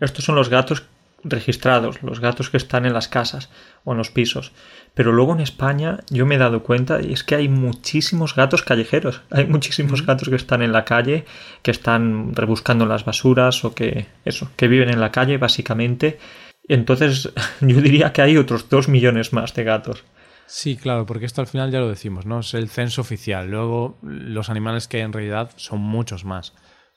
estos 0.00 0.24
son 0.24 0.34
los 0.34 0.48
gatos 0.48 0.84
registrados, 1.28 2.02
los 2.02 2.20
gatos 2.20 2.50
que 2.50 2.56
están 2.56 2.86
en 2.86 2.92
las 2.92 3.08
casas 3.08 3.50
o 3.84 3.92
en 3.92 3.98
los 3.98 4.10
pisos. 4.10 4.52
Pero 4.94 5.12
luego 5.12 5.34
en 5.34 5.40
España 5.40 6.00
yo 6.08 6.24
me 6.24 6.36
he 6.36 6.38
dado 6.38 6.62
cuenta 6.62 7.02
y 7.02 7.12
es 7.12 7.22
que 7.22 7.34
hay 7.34 7.48
muchísimos 7.48 8.34
gatos 8.34 8.62
callejeros. 8.62 9.22
Hay 9.30 9.46
muchísimos 9.46 10.06
gatos 10.06 10.28
que 10.28 10.36
están 10.36 10.62
en 10.62 10.72
la 10.72 10.84
calle, 10.84 11.24
que 11.62 11.70
están 11.70 12.34
rebuscando 12.34 12.86
las 12.86 13.04
basuras 13.04 13.64
o 13.64 13.74
que 13.74 14.06
eso, 14.24 14.50
que 14.56 14.68
viven 14.68 14.88
en 14.88 15.00
la 15.00 15.12
calle 15.12 15.38
básicamente. 15.38 16.18
Entonces 16.68 17.32
yo 17.60 17.80
diría 17.80 18.12
que 18.12 18.22
hay 18.22 18.36
otros 18.36 18.68
dos 18.68 18.88
millones 18.88 19.32
más 19.32 19.54
de 19.54 19.64
gatos. 19.64 20.04
Sí, 20.46 20.76
claro, 20.76 21.06
porque 21.06 21.26
esto 21.26 21.40
al 21.40 21.48
final 21.48 21.72
ya 21.72 21.80
lo 21.80 21.88
decimos, 21.88 22.24
¿no? 22.24 22.40
Es 22.40 22.54
el 22.54 22.68
censo 22.68 23.00
oficial. 23.00 23.50
Luego 23.50 23.98
los 24.02 24.48
animales 24.48 24.86
que 24.86 24.98
hay 24.98 25.02
en 25.02 25.12
realidad 25.12 25.50
son 25.56 25.80
muchos 25.80 26.24
más. 26.24 26.54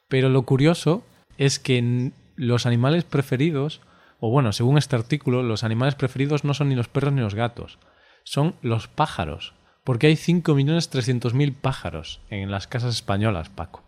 Pero 0.07 0.29
lo 0.29 0.43
curioso 0.43 1.03
es 1.37 1.59
que 1.59 2.11
los 2.35 2.65
animales 2.65 3.03
preferidos 3.03 3.81
o 4.19 4.29
bueno, 4.29 4.51
según 4.51 4.77
este 4.77 4.95
artículo, 4.95 5.43
los 5.43 5.63
animales 5.63 5.95
preferidos 5.95 6.43
no 6.43 6.53
son 6.53 6.69
ni 6.69 6.75
los 6.75 6.87
perros 6.87 7.13
ni 7.13 7.21
los 7.21 7.35
gatos, 7.35 7.79
son 8.23 8.55
los 8.61 8.87
pájaros, 8.87 9.53
porque 9.83 10.07
hay 10.07 10.13
5.300.000 10.13 11.53
pájaros 11.53 12.21
en 12.29 12.51
las 12.51 12.67
casas 12.67 12.95
españolas, 12.95 13.49
Paco. 13.49 13.83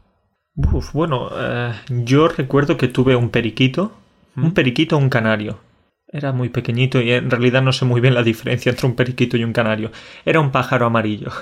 Uf, 0.55 0.93
bueno, 0.93 1.29
eh, 1.35 1.73
yo 1.89 2.27
recuerdo 2.27 2.77
que 2.77 2.87
tuve 2.87 3.15
un 3.15 3.29
periquito, 3.29 3.91
un 4.35 4.49
¿Mm? 4.49 4.53
periquito 4.53 4.95
o 4.95 4.99
un 4.99 5.09
canario. 5.09 5.59
Era 6.07 6.33
muy 6.33 6.49
pequeñito 6.49 7.01
y 7.01 7.11
en 7.11 7.29
realidad 7.29 7.61
no 7.61 7.71
sé 7.71 7.85
muy 7.85 8.01
bien 8.01 8.13
la 8.13 8.23
diferencia 8.23 8.69
entre 8.69 8.87
un 8.87 8.95
periquito 8.95 9.37
y 9.37 9.45
un 9.45 9.53
canario. 9.53 9.91
Era 10.25 10.41
un 10.41 10.51
pájaro 10.51 10.85
amarillo. 10.85 11.31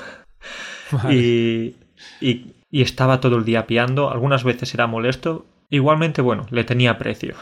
Y, 1.07 1.75
y, 2.19 2.55
y 2.71 2.81
estaba 2.81 3.19
todo 3.19 3.35
el 3.35 3.45
día 3.45 3.67
piando. 3.67 4.09
Algunas 4.09 4.43
veces 4.43 4.73
era 4.73 4.87
molesto. 4.87 5.45
Igualmente, 5.69 6.23
bueno, 6.23 6.47
le 6.49 6.63
tenía 6.63 6.97
precio. 6.97 7.35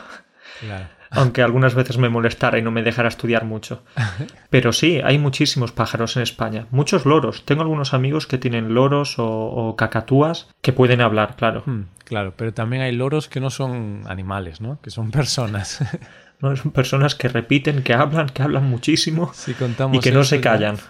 Claro 0.60 0.97
aunque 1.12 1.42
algunas 1.42 1.76
veces 1.76 1.98
me 1.98 2.10
molestara 2.10 2.58
y 2.58 2.62
no 2.62 2.72
me 2.72 2.84
dejara 2.84 3.10
estudiar 3.10 3.46
mucho. 3.46 3.84
Pero 4.50 4.74
sí, 4.74 5.02
hay 5.04 5.18
muchísimos 5.18 5.72
pájaros 5.72 6.16
en 6.18 6.24
España, 6.24 6.68
muchos 6.72 7.06
loros. 7.06 7.44
Tengo 7.46 7.62
algunos 7.62 7.94
amigos 7.94 8.28
que 8.28 8.38
tienen 8.38 8.74
loros 8.74 9.16
o, 9.18 9.76
cacatúas 9.78 10.48
que 10.62 10.74
pueden 10.74 11.02
hablar, 11.02 11.36
claro. 11.36 11.64
Hmm, 11.66 11.84
claro, 12.04 12.34
pero 12.36 12.54
también 12.54 12.82
hay 12.82 12.92
loros 12.94 13.28
que 13.28 13.40
no 13.40 13.50
son 13.50 14.02
animales, 14.08 14.62
¿no? 14.62 14.80
Que 14.82 14.90
son 14.90 15.12
personas. 15.12 15.80
no, 16.40 16.56
son 16.56 16.72
personas 16.72 17.16
que 17.16 17.28
repiten, 17.28 17.84
que 17.84 17.94
hablan, 17.94 18.30
que 18.30 18.42
hablan 18.42 18.66
muchísimo 18.66 19.32
y 19.92 20.00
que 20.00 20.12
no 20.12 20.24
se 20.24 20.42
callan. 20.42 20.78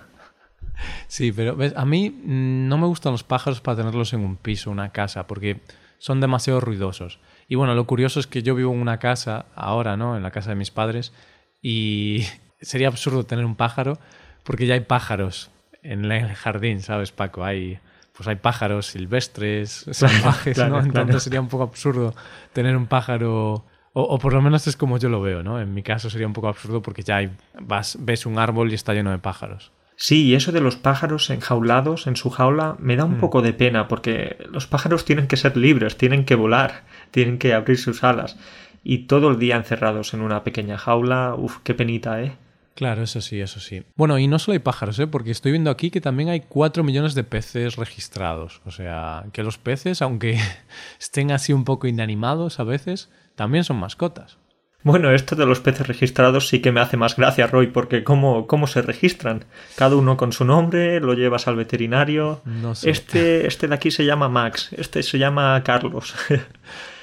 Sí, 1.08 1.32
pero 1.32 1.56
¿ves? 1.56 1.74
a 1.76 1.86
mí 1.86 2.10
mm, 2.10 2.68
no 2.68 2.78
me 2.78 2.86
gustan 2.86 3.12
los 3.12 3.24
pájaros 3.24 3.62
para 3.62 3.78
tenerlos 3.78 4.14
en 4.14 4.22
un 4.22 4.36
piso, 4.36 4.70
una 4.70 4.92
casa, 4.92 5.26
porque 5.26 5.62
son 5.98 6.22
demasiado 6.22 6.60
ruidosos. 6.60 7.20
Y 7.48 7.56
bueno, 7.56 7.76
lo 7.76 7.86
curioso 7.88 8.20
es 8.20 8.28
que 8.28 8.44
yo 8.44 8.56
vivo 8.56 8.74
en 8.74 8.82
una 8.82 9.00
casa 9.00 9.46
ahora, 9.56 9.98
¿no? 9.98 10.18
En 10.18 10.24
la 10.24 10.32
casa 10.32 10.50
de 10.50 10.56
mis 10.56 10.72
padres, 10.72 11.14
y 11.62 12.26
sería 12.62 12.88
absurdo 12.88 13.24
tener 13.24 13.46
un 13.46 13.56
pájaro, 13.56 13.98
porque 14.44 14.66
ya 14.66 14.74
hay 14.74 14.82
pájaros 14.82 15.50
en 15.84 16.12
el 16.12 16.34
jardín, 16.36 16.82
¿sabes, 16.82 17.12
Paco? 17.12 17.44
Hay, 17.44 17.80
pues 18.16 18.28
hay 18.28 18.36
pájaros 18.36 18.88
silvestres, 18.88 19.86
salvajes, 19.92 20.58
¿no? 20.58 20.80
Entonces 20.80 21.24
sería 21.24 21.42
un 21.42 21.48
poco 21.48 21.64
absurdo 21.64 22.14
tener 22.54 22.76
un 22.76 22.88
pájaro 22.88 23.66
o, 24.00 24.20
por 24.20 24.32
lo 24.32 24.44
menos 24.44 24.68
es 24.68 24.78
como 24.78 25.00
yo 25.00 25.10
lo 25.10 25.22
veo, 25.22 25.42
¿no? 25.42 25.60
En 25.60 25.74
mi 25.74 25.82
caso 25.82 26.12
sería 26.12 26.28
un 26.28 26.34
poco 26.34 26.48
absurdo 26.50 26.84
porque 26.84 27.02
ya 27.02 27.16
hay, 27.16 27.32
vas, 27.60 27.98
ves 28.00 28.28
un 28.28 28.38
árbol 28.38 28.72
y 28.72 28.76
está 28.76 28.94
lleno 28.94 29.10
de 29.10 29.18
pájaros. 29.18 29.72
Sí, 30.00 30.26
y 30.26 30.36
eso 30.36 30.52
de 30.52 30.62
los 30.62 30.76
pájaros 30.76 31.32
enjaulados 31.32 32.06
en 32.06 32.16
su 32.16 32.30
jaula 32.30 32.76
me 32.78 32.96
da 32.96 33.06
un 33.06 33.18
mm. 33.18 33.20
poco 33.20 33.42
de 33.42 33.52
pena 33.52 33.88
porque 33.88 34.38
los 34.52 34.68
pájaros 34.68 35.06
tienen 35.06 35.28
que 35.28 35.38
ser 35.38 35.58
libres, 35.58 35.98
tienen 35.98 36.24
que 36.24 36.36
volar, 36.36 36.84
tienen 37.10 37.40
que 37.40 37.56
abrir 37.56 37.80
sus 37.80 38.04
alas. 38.04 38.38
Y 38.84 39.08
todo 39.08 39.32
el 39.32 39.40
día 39.40 39.56
encerrados 39.56 40.14
en 40.14 40.22
una 40.22 40.44
pequeña 40.44 40.78
jaula, 40.78 41.34
uff, 41.36 41.58
qué 41.64 41.74
penita, 41.74 42.22
¿eh? 42.22 42.38
Claro, 42.76 43.02
eso 43.02 43.22
sí, 43.22 43.42
eso 43.42 43.60
sí. 43.60 43.82
Bueno, 43.96 44.20
y 44.20 44.28
no 44.28 44.38
solo 44.38 44.54
hay 44.54 44.60
pájaros, 44.60 45.00
¿eh? 45.00 45.08
porque 45.08 45.32
estoy 45.32 45.52
viendo 45.52 45.72
aquí 45.72 45.90
que 45.90 46.00
también 46.00 46.30
hay 46.30 46.42
4 46.42 46.84
millones 46.84 47.16
de 47.16 47.24
peces 47.24 47.76
registrados. 47.76 48.62
O 48.66 48.72
sea, 48.72 49.26
que 49.34 49.42
los 49.42 49.58
peces, 49.58 50.04
aunque 50.04 50.40
estén 51.00 51.32
así 51.32 51.54
un 51.54 51.66
poco 51.66 51.88
inanimados 51.88 52.60
a 52.60 52.64
veces, 52.64 53.10
también 53.34 53.64
son 53.64 53.78
mascotas. 53.78 54.38
Bueno, 54.84 55.12
esto 55.12 55.36
de 55.36 55.46
los 55.46 55.60
peces 55.60 55.88
registrados 55.88 56.48
sí 56.48 56.62
que 56.62 56.72
me 56.72 56.80
hace 56.80 56.98
más 56.98 57.16
gracia, 57.16 57.48
Roy, 57.48 57.68
porque 57.68 58.04
¿cómo, 58.04 58.48
cómo 58.48 58.68
se 58.68 58.82
registran? 58.82 59.46
Cada 59.76 59.96
uno 59.96 60.18
con 60.18 60.32
su 60.32 60.46
nombre, 60.46 61.00
lo 61.00 61.14
llevas 61.14 61.48
al 61.48 61.56
veterinario. 61.56 62.42
No 62.46 62.76
sé. 62.76 62.92
Este, 62.92 63.48
este 63.48 63.68
de 63.68 63.76
aquí 63.76 63.92
se 63.92 64.06
llama 64.06 64.30
Max, 64.30 64.70
este 64.78 65.04
se 65.04 65.18
llama 65.18 65.62
Carlos. 65.64 66.16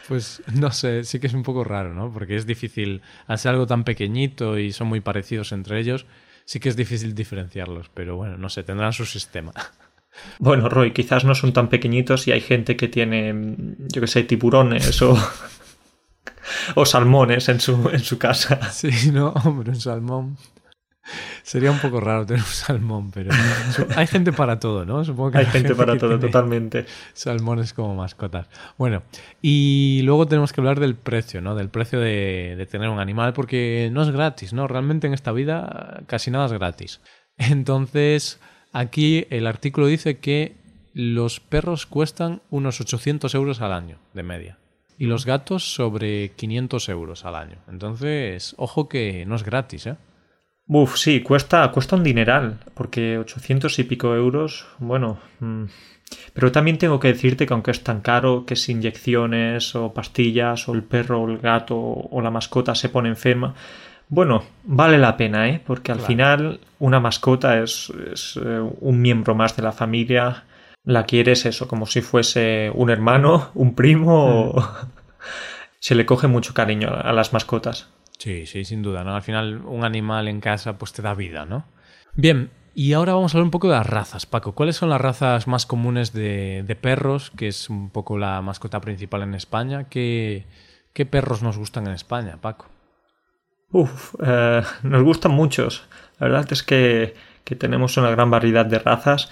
Pues 0.08 0.42
no 0.52 0.70
sé, 0.70 1.04
sí 1.04 1.18
que 1.18 1.28
es 1.28 1.34
un 1.34 1.42
poco 1.42 1.64
raro, 1.64 1.94
¿no? 1.94 2.12
Porque 2.12 2.36
es 2.36 2.46
difícil, 2.46 3.00
al 3.26 3.38
ser 3.38 3.52
algo 3.52 3.66
tan 3.66 3.84
pequeñito 3.84 4.58
y 4.58 4.70
son 4.72 4.88
muy 4.88 5.00
parecidos 5.00 5.52
entre 5.52 5.80
ellos, 5.80 6.04
sí 6.44 6.60
que 6.60 6.68
es 6.68 6.76
difícil 6.76 7.14
diferenciarlos, 7.14 7.90
pero 7.94 8.16
bueno, 8.16 8.36
no 8.36 8.48
sé, 8.48 8.62
tendrán 8.62 8.92
su 8.92 9.06
sistema. 9.06 9.52
Bueno, 10.38 10.68
Roy, 10.68 10.92
quizás 10.92 11.24
no 11.24 11.34
son 11.34 11.52
tan 11.52 11.68
pequeñitos 11.68 12.28
y 12.28 12.30
hay 12.30 12.40
gente 12.40 12.76
que 12.76 12.86
tiene, 12.86 13.34
yo 13.92 14.00
que 14.00 14.06
sé, 14.06 14.22
tiburones 14.22 15.02
o 15.02 15.18
o 16.74 16.86
salmones 16.86 17.48
en 17.48 17.60
su, 17.60 17.88
en 17.90 18.00
su 18.00 18.18
casa. 18.18 18.60
Sí, 18.72 19.10
no, 19.12 19.28
hombre, 19.44 19.70
un 19.70 19.80
salmón. 19.80 20.36
Sería 21.42 21.70
un 21.70 21.78
poco 21.78 22.00
raro 22.00 22.24
tener 22.24 22.42
un 22.42 22.48
salmón, 22.48 23.10
pero 23.10 23.30
hay 23.94 24.06
gente 24.06 24.32
para 24.32 24.58
todo, 24.58 24.86
¿no? 24.86 25.04
Supongo 25.04 25.32
que 25.32 25.38
hay, 25.38 25.46
gente, 25.46 25.74
para 25.74 25.98
todo, 25.98 26.18
totalmente. 26.18 26.86
Salmones 27.12 27.74
como 27.74 27.94
mascotas. 27.94 28.48
Bueno, 28.78 29.02
y 29.42 30.00
luego 30.04 30.26
tenemos 30.26 30.52
que 30.52 30.62
hablar 30.62 30.80
del 30.80 30.94
precio, 30.94 31.42
¿no? 31.42 31.54
Del 31.54 31.68
precio 31.68 32.00
de, 32.00 32.54
de 32.56 32.66
tener 32.66 32.88
un 32.88 33.00
animal, 33.00 33.34
porque 33.34 33.90
no 33.92 34.02
es 34.02 34.10
gratis, 34.10 34.54
¿no? 34.54 34.66
Realmente 34.66 35.06
en 35.06 35.12
esta 35.12 35.32
vida 35.32 36.02
casi 36.06 36.30
nada 36.30 36.46
es 36.46 36.52
gratis. 36.52 37.02
Entonces, 37.36 38.40
aquí 38.72 39.26
el 39.28 39.46
artículo 39.46 39.86
dice 39.86 40.18
que 40.18 40.56
los 40.94 41.38
perros 41.38 41.84
cuestan 41.84 42.40
unos 42.48 42.80
800 42.80 43.34
euros 43.34 43.60
al 43.60 43.74
año, 43.74 43.98
de 44.14 44.22
media 44.22 44.58
y 44.98 45.06
los 45.06 45.26
gatos 45.26 45.74
sobre 45.74 46.30
500 46.32 46.88
euros 46.88 47.24
al 47.24 47.36
año. 47.36 47.56
Entonces, 47.68 48.54
ojo 48.58 48.88
que 48.88 49.24
no 49.26 49.34
es 49.34 49.44
gratis, 49.44 49.86
¿eh? 49.86 49.96
Uf, 50.66 50.96
sí, 50.96 51.20
cuesta, 51.20 51.70
cuesta 51.72 51.96
un 51.96 52.04
dineral, 52.04 52.58
porque 52.74 53.18
800 53.18 53.78
y 53.78 53.84
pico 53.84 54.14
euros, 54.14 54.66
bueno... 54.78 55.18
Mm. 55.40 55.64
Pero 56.32 56.52
también 56.52 56.78
tengo 56.78 57.00
que 57.00 57.08
decirte 57.08 57.46
que 57.46 57.54
aunque 57.54 57.70
es 57.70 57.82
tan 57.82 58.00
caro, 58.00 58.44
que 58.46 58.56
si 58.56 58.72
inyecciones 58.72 59.74
o 59.74 59.92
pastillas 59.94 60.68
o 60.68 60.74
el 60.74 60.82
perro 60.82 61.22
o 61.22 61.28
el 61.28 61.38
gato 61.38 61.76
o 61.76 62.20
la 62.20 62.30
mascota 62.30 62.74
se 62.74 62.88
pone 62.90 63.08
enferma, 63.08 63.54
bueno, 64.08 64.44
vale 64.64 64.98
la 64.98 65.16
pena, 65.16 65.48
¿eh? 65.48 65.60
Porque 65.64 65.92
al 65.92 66.00
final 66.00 66.60
una 66.78 67.00
mascota 67.00 67.60
es, 67.60 67.90
es 68.12 68.38
eh, 68.42 68.60
un 68.80 69.00
miembro 69.00 69.34
más 69.34 69.56
de 69.56 69.62
la 69.62 69.72
familia 69.72 70.44
la 70.84 71.04
quieres 71.04 71.46
eso, 71.46 71.66
como 71.66 71.86
si 71.86 72.02
fuese 72.02 72.70
un 72.74 72.90
hermano, 72.90 73.50
un 73.54 73.74
primo. 73.74 74.52
Mm. 74.54 74.60
Se 75.78 75.94
le 75.94 76.06
coge 76.06 76.28
mucho 76.28 76.54
cariño 76.54 76.88
a 76.88 77.12
las 77.12 77.34
mascotas. 77.34 77.90
Sí, 78.18 78.46
sí, 78.46 78.64
sin 78.64 78.80
duda, 78.80 79.04
¿no? 79.04 79.14
Al 79.14 79.22
final, 79.22 79.62
un 79.66 79.84
animal 79.84 80.28
en 80.28 80.40
casa 80.40 80.78
pues 80.78 80.94
te 80.94 81.02
da 81.02 81.12
vida, 81.12 81.44
¿no? 81.44 81.66
Bien, 82.14 82.50
y 82.74 82.92
ahora 82.92 83.14
vamos 83.14 83.34
a 83.34 83.36
hablar 83.36 83.44
un 83.44 83.50
poco 83.50 83.68
de 83.68 83.74
las 83.74 83.86
razas, 83.86 84.24
Paco. 84.24 84.52
¿Cuáles 84.52 84.76
son 84.76 84.88
las 84.88 85.00
razas 85.00 85.46
más 85.46 85.66
comunes 85.66 86.12
de, 86.12 86.78
perros, 86.80 87.30
que 87.36 87.48
es 87.48 87.68
un 87.68 87.90
poco 87.90 88.16
la 88.16 88.40
mascota 88.40 88.80
principal 88.80 89.22
en 89.22 89.34
España? 89.34 89.84
¿Qué, 89.90 90.46
qué 90.92 91.04
perros 91.06 91.42
nos 91.42 91.58
gustan 91.58 91.86
en 91.86 91.92
España, 91.92 92.38
Paco? 92.40 92.66
Uf, 93.70 94.14
eh, 94.24 94.62
nos 94.82 95.02
gustan 95.02 95.32
muchos. 95.32 95.86
La 96.18 96.28
verdad 96.28 96.46
es 96.50 96.62
que, 96.62 97.14
que 97.44 97.56
tenemos 97.56 97.96
una 97.96 98.10
gran 98.10 98.30
variedad 98.30 98.64
de 98.64 98.78
razas 98.78 99.30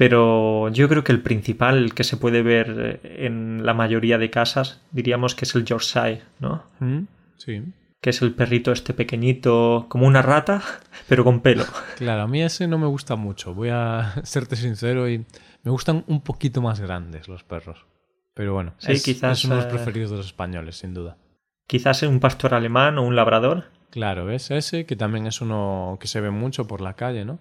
pero 0.00 0.70
yo 0.70 0.88
creo 0.88 1.04
que 1.04 1.12
el 1.12 1.20
principal 1.20 1.92
que 1.92 2.04
se 2.04 2.16
puede 2.16 2.40
ver 2.40 3.00
en 3.04 3.66
la 3.66 3.74
mayoría 3.74 4.16
de 4.16 4.30
casas 4.30 4.80
diríamos 4.92 5.34
que 5.34 5.44
es 5.44 5.54
el 5.54 5.66
Yorkshire, 5.66 6.22
¿no? 6.38 6.64
Mm, 6.78 7.00
sí. 7.36 7.64
Que 8.00 8.08
es 8.08 8.22
el 8.22 8.32
perrito 8.32 8.72
este 8.72 8.94
pequeñito, 8.94 9.84
como 9.90 10.06
una 10.06 10.22
rata, 10.22 10.62
pero 11.06 11.22
con 11.22 11.40
pelo. 11.40 11.64
Claro, 11.98 12.22
a 12.22 12.26
mí 12.26 12.42
ese 12.42 12.66
no 12.66 12.78
me 12.78 12.86
gusta 12.86 13.14
mucho, 13.16 13.52
voy 13.52 13.68
a 13.68 14.14
serte 14.24 14.56
sincero 14.56 15.06
y 15.06 15.18
me 15.64 15.70
gustan 15.70 16.02
un 16.06 16.22
poquito 16.22 16.62
más 16.62 16.80
grandes 16.80 17.28
los 17.28 17.44
perros. 17.44 17.84
Pero 18.32 18.54
bueno, 18.54 18.72
sí, 18.78 18.92
es, 18.92 19.02
quizás, 19.02 19.44
uno 19.44 19.56
de 19.56 19.64
los 19.64 19.70
eh, 19.70 19.74
preferidos 19.76 20.12
de 20.12 20.16
los 20.16 20.26
españoles, 20.26 20.76
sin 20.76 20.94
duda. 20.94 21.18
Quizás 21.66 22.02
un 22.04 22.20
pastor 22.20 22.54
alemán 22.54 22.96
o 22.96 23.02
un 23.02 23.16
labrador. 23.16 23.64
Claro, 23.90 24.30
es 24.30 24.50
ese, 24.50 24.86
que 24.86 24.96
también 24.96 25.26
es 25.26 25.42
uno 25.42 25.98
que 26.00 26.06
se 26.06 26.22
ve 26.22 26.30
mucho 26.30 26.66
por 26.66 26.80
la 26.80 26.94
calle, 26.94 27.26
¿no? 27.26 27.38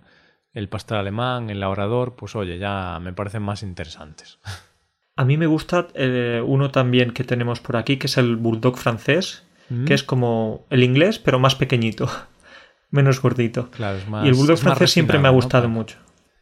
El 0.53 0.69
pastor 0.69 0.97
alemán, 0.97 1.49
el 1.49 1.59
labrador, 1.59 2.15
pues 2.15 2.35
oye, 2.35 2.57
ya 2.57 2.99
me 3.01 3.13
parecen 3.13 3.43
más 3.43 3.63
interesantes. 3.63 4.39
A 5.15 5.25
mí 5.25 5.37
me 5.37 5.47
gusta 5.47 5.87
eh, 5.95 6.41
uno 6.45 6.71
también 6.71 7.11
que 7.11 7.23
tenemos 7.23 7.59
por 7.59 7.77
aquí, 7.77 7.97
que 7.97 8.07
es 8.07 8.17
el 8.17 8.37
bulldog 8.37 8.77
francés, 8.77 9.43
mm. 9.69 9.85
que 9.85 9.93
es 9.93 10.03
como 10.03 10.65
el 10.69 10.83
inglés, 10.83 11.19
pero 11.19 11.39
más 11.39 11.55
pequeñito, 11.55 12.09
menos 12.89 13.21
gordito. 13.21 13.69
Claro, 13.71 13.97
es 13.97 14.07
más, 14.07 14.25
y 14.25 14.29
el 14.29 14.35
bulldog 14.35 14.57
francés 14.57 14.91
siempre 14.91 15.19
me 15.19 15.27
ha 15.27 15.31
gustado 15.31 15.69
mucho. 15.69 15.97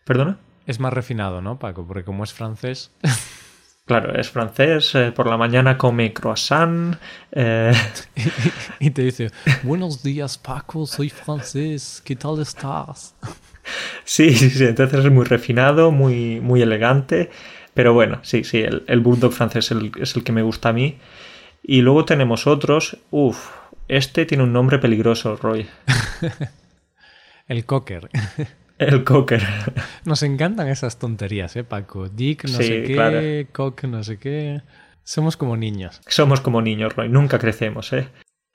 ¿Perdona? 0.06 0.38
Es 0.66 0.80
más 0.80 0.94
refinado, 0.94 1.42
¿no, 1.42 1.60
Paco? 1.60 1.86
Porque 1.88 2.04
como 2.04 2.24
es 2.24 2.34
francés... 2.34 2.94
Claro, 3.88 4.20
es 4.20 4.30
francés, 4.30 4.94
eh, 4.96 5.14
por 5.14 5.28
la 5.28 5.38
mañana 5.38 5.78
come 5.78 6.12
croissant. 6.12 6.98
Eh. 7.32 7.72
y, 8.82 8.90
te 8.92 9.04
dice, 9.04 9.32
buenos 9.64 10.04
días 10.04 10.38
Paco, 10.38 10.86
soy 10.86 11.10
francés, 11.10 12.02
¿qué 12.06 12.16
tal 12.16 12.42
estás? 12.42 13.16
Sí, 14.06 14.34
sí, 14.34 14.50
sí, 14.50 14.64
entonces 14.64 15.04
es 15.04 15.12
muy 15.12 15.26
refinado, 15.26 15.92
muy, 15.92 16.40
muy 16.40 16.62
elegante. 16.62 17.30
Pero 17.74 17.94
bueno, 17.94 18.20
sí, 18.24 18.46
sí, 18.46 18.60
el, 18.60 18.86
el 18.88 19.02
bulldog 19.02 19.34
francés 19.34 19.70
es 20.00 20.16
el, 20.16 20.24
que 20.24 20.32
me 20.32 20.42
gusta 20.42 20.70
a 20.70 20.74
mí. 20.74 20.98
Y 21.64 21.82
luego 21.82 22.06
tenemos 22.06 22.48
otros. 22.48 22.98
Uf, 23.12 23.50
este 23.90 24.26
tiene 24.26 24.46
un 24.46 24.54
nombre 24.54 24.80
peligroso, 24.80 25.36
Roy. 25.36 25.68
el 27.50 27.66
cocker. 27.66 28.10
El 28.80 29.04
cocker. 29.04 29.42
Nos 30.06 30.24
encantan 30.24 30.68
esas 30.68 31.00
tonterías, 31.00 31.56
¿eh, 31.56 31.64
Paco? 31.64 32.10
Dick, 32.10 32.44
no 32.44 32.58
sé 32.58 32.84
qué, 32.84 33.48
cock, 33.52 33.84
no 33.86 34.04
sé 34.04 34.18
qué. 34.18 34.62
Somos 35.04 35.38
como 35.38 35.58
niños. 35.58 36.02
Somos 36.08 36.42
como 36.42 36.62
niños, 36.62 36.96
Roy. 36.96 37.10
Nunca 37.10 37.40
crecemos, 37.40 37.92
¿eh? 37.94 38.10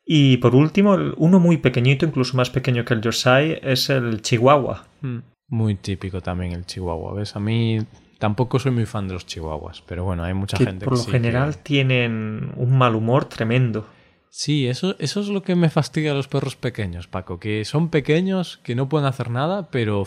Y 0.05 0.37
por 0.39 0.55
último, 0.55 0.97
uno 1.17 1.41
muy 1.41 1.57
pequeñito, 1.57 2.05
incluso 2.07 2.37
más 2.37 2.51
pequeño 2.51 2.85
que 2.85 2.95
el 2.95 3.01
Yorkshire, 3.01 3.61
es 3.63 3.89
el 3.89 4.21
Chihuahua. 4.21 4.87
Hmm. 5.01 5.19
Muy 5.49 5.75
típico 5.77 6.21
también 6.21 6.53
el 6.53 6.67
Chihuahua. 6.67 7.15
¿Ves? 7.15 7.37
A 7.37 7.41
mí 7.41 7.79
tampoco 8.19 8.59
soy 8.59 8.73
muy 8.73 8.87
fan 8.87 9.09
de 9.09 9.15
los 9.15 9.27
Chihuahuas, 9.27 9.83
pero 9.83 10.05
bueno, 10.05 10.25
hay 10.25 10.35
mucha 10.35 10.57
gente 10.57 10.85
por 10.85 10.95
que. 10.95 11.01
Por 11.01 11.07
lo 11.07 11.13
general 11.13 11.57
tienen 11.59 12.53
un 12.57 12.77
mal 12.77 12.95
humor 12.95 13.25
tremendo. 13.27 13.87
Sí, 14.35 14.67
eso, 14.67 14.97
eso 14.99 15.21
es 15.21 15.29
lo 15.29 15.43
que 15.43 15.55
me 15.57 15.69
fastidia 15.69 16.13
a 16.13 16.15
los 16.15 16.27
perros 16.27 16.57
pequeños, 16.57 17.07
Paco, 17.07 17.39
que 17.39 17.67
son 17.67 17.91
pequeños, 17.91 18.57
que 18.63 18.75
no 18.75 18.89
pueden 18.89 19.07
hacer 19.07 19.29
nada, 19.29 19.69
pero 19.71 20.05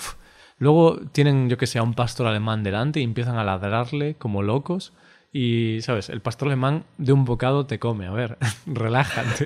luego 0.57 0.99
tienen, 1.11 1.47
yo 1.47 1.59
que 1.59 1.67
sé, 1.67 1.79
un 1.79 1.93
pastor 1.93 2.25
alemán 2.25 2.63
delante 2.63 2.99
y 2.99 3.03
empiezan 3.03 3.38
a 3.38 3.43
ladrarle 3.43 4.15
como 4.15 4.41
locos. 4.41 4.93
Y, 5.31 5.79
¿sabes? 5.81 6.09
El 6.09 6.21
pastor 6.21 6.47
alemán 6.47 6.85
de 6.97 7.13
un 7.13 7.23
bocado 7.23 7.67
te 7.67 7.77
come. 7.77 8.07
A 8.07 8.11
ver, 8.13 8.39
relájate. 8.65 9.45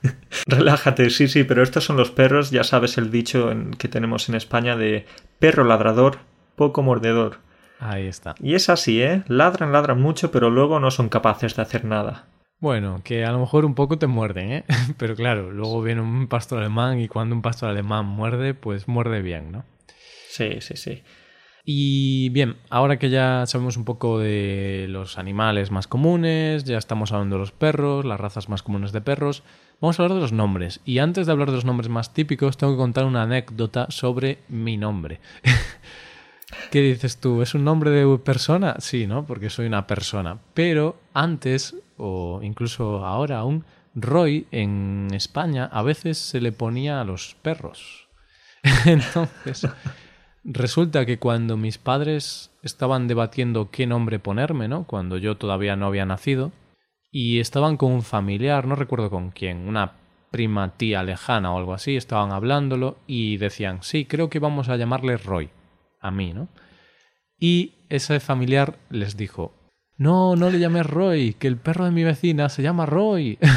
relájate, 0.46 1.10
sí, 1.10 1.28
sí, 1.28 1.44
pero 1.44 1.62
estos 1.62 1.84
son 1.84 1.98
los 1.98 2.10
perros, 2.10 2.50
ya 2.50 2.64
sabes 2.64 2.96
el 2.96 3.10
dicho 3.10 3.52
que 3.76 3.88
tenemos 3.88 4.30
en 4.30 4.36
España 4.36 4.74
de 4.74 5.04
perro 5.38 5.64
ladrador, 5.64 6.20
poco 6.56 6.82
mordedor. 6.82 7.40
Ahí 7.78 8.06
está. 8.06 8.34
Y 8.40 8.54
es 8.54 8.70
así, 8.70 9.02
¿eh? 9.02 9.22
Ladran, 9.28 9.70
ladran 9.70 10.00
mucho, 10.00 10.30
pero 10.30 10.48
luego 10.48 10.80
no 10.80 10.90
son 10.90 11.10
capaces 11.10 11.56
de 11.56 11.62
hacer 11.62 11.84
nada. 11.84 12.24
Bueno, 12.60 13.02
que 13.04 13.24
a 13.24 13.30
lo 13.30 13.38
mejor 13.38 13.64
un 13.64 13.74
poco 13.74 13.98
te 13.98 14.08
muerden, 14.08 14.52
¿eh? 14.52 14.64
Pero 14.98 15.14
claro, 15.14 15.52
luego 15.52 15.80
viene 15.82 16.00
un 16.00 16.26
pastor 16.26 16.58
alemán 16.58 16.98
y 16.98 17.08
cuando 17.08 17.34
un 17.34 17.42
pastor 17.42 17.70
alemán 17.70 18.06
muerde, 18.06 18.54
pues 18.54 18.88
muerde 18.88 19.22
bien, 19.22 19.52
¿no? 19.52 19.64
Sí, 20.28 20.60
sí, 20.60 20.76
sí. 20.76 21.02
Y 21.64 22.30
bien, 22.30 22.56
ahora 22.70 22.98
que 22.98 23.10
ya 23.10 23.44
sabemos 23.46 23.76
un 23.76 23.84
poco 23.84 24.18
de 24.18 24.86
los 24.88 25.18
animales 25.18 25.70
más 25.70 25.86
comunes, 25.86 26.64
ya 26.64 26.78
estamos 26.78 27.12
hablando 27.12 27.36
de 27.36 27.40
los 27.40 27.52
perros, 27.52 28.04
las 28.04 28.18
razas 28.18 28.48
más 28.48 28.62
comunes 28.62 28.90
de 28.90 29.02
perros, 29.02 29.42
vamos 29.80 30.00
a 30.00 30.02
hablar 30.02 30.16
de 30.16 30.22
los 30.22 30.32
nombres. 30.32 30.80
Y 30.84 30.98
antes 30.98 31.26
de 31.26 31.32
hablar 31.32 31.50
de 31.50 31.56
los 31.56 31.66
nombres 31.66 31.90
más 31.90 32.14
típicos, 32.14 32.56
tengo 32.56 32.72
que 32.72 32.78
contar 32.78 33.04
una 33.04 33.22
anécdota 33.22 33.86
sobre 33.90 34.38
mi 34.48 34.78
nombre. 34.78 35.20
¿Qué 36.70 36.80
dices 36.80 37.18
tú? 37.18 37.42
¿Es 37.42 37.54
un 37.54 37.64
nombre 37.64 37.90
de 37.90 38.18
persona? 38.18 38.76
Sí, 38.78 39.06
¿no? 39.06 39.26
Porque 39.26 39.50
soy 39.50 39.66
una 39.66 39.86
persona. 39.86 40.38
Pero 40.54 40.98
antes, 41.12 41.76
o 41.98 42.40
incluso 42.42 43.04
ahora 43.04 43.38
aún, 43.38 43.64
Roy 43.94 44.46
en 44.50 45.08
España 45.12 45.68
a 45.72 45.82
veces 45.82 46.18
se 46.18 46.40
le 46.40 46.52
ponía 46.52 47.00
a 47.00 47.04
los 47.04 47.36
perros. 47.42 48.08
Entonces, 48.86 49.68
Resulta 50.50 51.04
que 51.04 51.18
cuando 51.18 51.58
mis 51.58 51.76
padres 51.76 52.50
estaban 52.62 53.06
debatiendo 53.06 53.70
qué 53.70 53.86
nombre 53.86 54.18
ponerme, 54.18 54.66
¿no? 54.66 54.84
Cuando 54.84 55.18
yo 55.18 55.36
todavía 55.36 55.76
no 55.76 55.86
había 55.86 56.06
nacido, 56.06 56.52
y 57.10 57.40
estaban 57.40 57.76
con 57.76 57.92
un 57.92 58.02
familiar, 58.02 58.66
no 58.66 58.74
recuerdo 58.74 59.10
con 59.10 59.30
quién, 59.30 59.68
una 59.68 59.96
prima 60.30 60.76
tía 60.78 61.02
lejana 61.02 61.52
o 61.52 61.58
algo 61.58 61.74
así, 61.74 61.96
estaban 61.96 62.32
hablándolo 62.32 62.96
y 63.06 63.36
decían, 63.36 63.82
sí, 63.82 64.06
creo 64.06 64.30
que 64.30 64.38
vamos 64.38 64.70
a 64.70 64.76
llamarle 64.76 65.18
Roy, 65.18 65.50
a 66.00 66.10
mí, 66.10 66.32
¿no? 66.32 66.48
Y 67.38 67.74
ese 67.90 68.18
familiar 68.18 68.78
les 68.88 69.18
dijo, 69.18 69.52
no, 69.98 70.36
no 70.36 70.48
le 70.48 70.60
llames 70.60 70.86
Roy, 70.86 71.34
que 71.34 71.48
el 71.48 71.56
perro 71.56 71.84
de 71.84 71.90
mi 71.90 72.04
vecina 72.04 72.48
se 72.48 72.62
llama 72.62 72.86
Roy. 72.86 73.38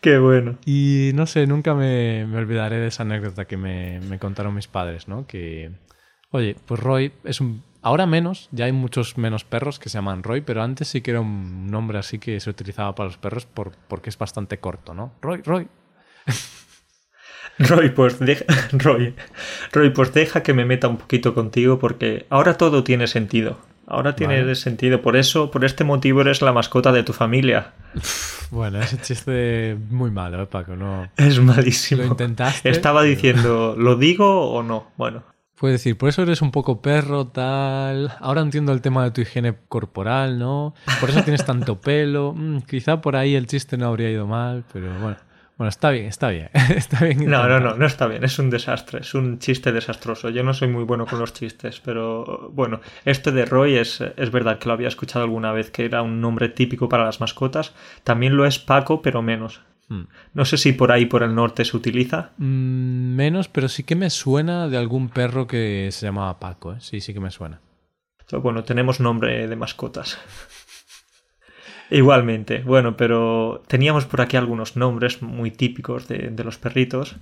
Qué 0.00 0.18
bueno. 0.18 0.58
Y 0.64 1.10
no 1.14 1.26
sé, 1.26 1.46
nunca 1.46 1.74
me, 1.74 2.24
olvidaré 2.36 2.76
de 2.76 2.86
esa 2.86 3.02
anécdota 3.02 3.46
que 3.46 3.56
me, 3.56 4.18
contaron 4.20 4.54
mis 4.54 4.68
padres, 4.68 5.08
¿no? 5.08 5.26
Que, 5.26 5.72
oye, 6.30 6.56
pues 6.66 6.78
Roy 6.80 7.12
es 7.24 7.40
un... 7.40 7.64
Ahora 7.82 8.06
menos, 8.06 8.48
ya 8.52 8.66
hay 8.66 8.72
muchos 8.72 9.18
menos 9.18 9.44
perros 9.44 9.78
que 9.78 9.88
se 9.88 9.98
llaman 9.98 10.22
Roy, 10.22 10.40
pero 10.40 10.62
antes 10.62 10.88
sí 10.88 11.00
que 11.00 11.10
era 11.10 11.20
un 11.20 11.66
nombre 11.66 11.98
así 11.98 12.18
que 12.18 12.38
se 12.40 12.50
utilizaba 12.50 12.94
para 12.94 13.08
los 13.08 13.18
perros 13.18 13.44
por, 13.44 13.72
porque 13.88 14.08
es 14.08 14.16
bastante 14.16 14.58
corto, 14.58 14.94
¿no? 14.94 15.12
Roy, 15.20 15.42
Roy. 15.42 15.68
Roy, 17.58 17.90
pues 17.90 18.18
deja, 18.18 18.44
Roy, 18.72 19.14
Roy, 19.72 19.90
pues 19.90 20.12
deja 20.12 20.42
que 20.42 20.54
me 20.54 20.64
meta 20.64 20.88
un 20.88 20.96
poquito 20.96 21.34
contigo 21.34 21.78
porque 21.78 22.26
ahora 22.30 22.56
todo 22.56 22.84
tiene 22.84 23.06
sentido. 23.06 23.58
Ahora 23.86 24.16
tiene 24.16 24.54
sentido. 24.54 25.02
Por 25.02 25.16
eso, 25.16 25.50
por 25.50 25.64
este 25.64 25.84
motivo 25.84 26.22
eres 26.22 26.40
la 26.40 26.52
mascota 26.52 26.90
de 26.90 27.02
tu 27.02 27.12
familia. 27.12 27.72
Bueno, 28.50 28.80
ese 28.80 28.98
chiste 28.98 29.76
muy 29.90 30.10
malo, 30.10 30.42
¿eh, 30.42 30.46
Paco? 30.46 30.74
No... 30.74 31.10
Es 31.16 31.38
malísimo. 31.38 32.02
Lo 32.02 32.08
intentaste. 32.08 32.70
Estaba 32.70 33.02
diciendo, 33.02 33.74
¿lo 33.76 33.96
digo 33.96 34.50
o 34.50 34.62
no? 34.62 34.90
Bueno. 34.96 35.22
Puedes 35.56 35.80
decir, 35.80 35.96
por 35.96 36.08
eso 36.08 36.22
eres 36.22 36.42
un 36.42 36.50
poco 36.50 36.80
perro, 36.80 37.26
tal. 37.26 38.12
Ahora 38.20 38.40
entiendo 38.40 38.72
el 38.72 38.80
tema 38.80 39.04
de 39.04 39.10
tu 39.10 39.20
higiene 39.20 39.54
corporal, 39.68 40.38
¿no? 40.38 40.74
Por 40.98 41.10
eso 41.10 41.22
tienes 41.22 41.44
tanto 41.44 41.80
pelo. 41.80 42.32
Mm, 42.34 42.62
quizá 42.62 43.00
por 43.00 43.16
ahí 43.16 43.34
el 43.34 43.46
chiste 43.46 43.76
no 43.76 43.86
habría 43.86 44.10
ido 44.10 44.26
mal, 44.26 44.64
pero 44.72 44.98
bueno. 44.98 45.16
Bueno, 45.56 45.68
está 45.68 45.90
bien, 45.90 46.06
está 46.06 46.30
bien. 46.30 46.50
está 46.76 47.04
bien 47.04 47.30
no, 47.30 47.48
no, 47.48 47.60
no, 47.60 47.76
no 47.76 47.86
está 47.86 48.06
bien. 48.06 48.24
Es 48.24 48.38
un 48.38 48.50
desastre. 48.50 49.00
Es 49.00 49.14
un 49.14 49.38
chiste 49.38 49.70
desastroso. 49.70 50.30
Yo 50.30 50.42
no 50.42 50.52
soy 50.52 50.68
muy 50.68 50.84
bueno 50.84 51.06
con 51.06 51.20
los 51.20 51.32
chistes, 51.32 51.80
pero 51.80 52.50
bueno, 52.52 52.80
este 53.04 53.30
de 53.30 53.44
Roy 53.44 53.76
es, 53.76 54.00
es 54.00 54.30
verdad 54.30 54.58
que 54.58 54.68
lo 54.68 54.74
había 54.74 54.88
escuchado 54.88 55.24
alguna 55.24 55.52
vez, 55.52 55.70
que 55.70 55.84
era 55.84 56.02
un 56.02 56.20
nombre 56.20 56.48
típico 56.48 56.88
para 56.88 57.04
las 57.04 57.20
mascotas. 57.20 57.72
También 58.02 58.36
lo 58.36 58.46
es 58.46 58.58
Paco, 58.58 59.00
pero 59.00 59.22
menos. 59.22 59.60
Hmm. 59.88 60.04
No 60.32 60.44
sé 60.44 60.56
si 60.56 60.72
por 60.72 60.90
ahí, 60.90 61.06
por 61.06 61.22
el 61.22 61.34
norte, 61.34 61.64
se 61.64 61.76
utiliza. 61.76 62.30
Mm, 62.38 63.14
menos, 63.14 63.48
pero 63.48 63.68
sí 63.68 63.84
que 63.84 63.96
me 63.96 64.10
suena 64.10 64.68
de 64.68 64.78
algún 64.78 65.08
perro 65.08 65.46
que 65.46 65.90
se 65.92 66.06
llamaba 66.06 66.40
Paco. 66.40 66.72
¿eh? 66.72 66.76
Sí, 66.80 67.00
sí 67.00 67.14
que 67.14 67.20
me 67.20 67.30
suena. 67.30 67.60
bueno, 68.42 68.64
tenemos 68.64 68.98
nombre 68.98 69.46
de 69.46 69.56
mascotas. 69.56 70.18
Igualmente, 71.90 72.62
bueno, 72.62 72.96
pero 72.96 73.62
teníamos 73.68 74.06
por 74.06 74.20
aquí 74.20 74.36
algunos 74.36 74.76
nombres 74.76 75.22
muy 75.22 75.50
típicos 75.50 76.08
de, 76.08 76.32
los 76.44 76.58
perritos. 76.58 77.16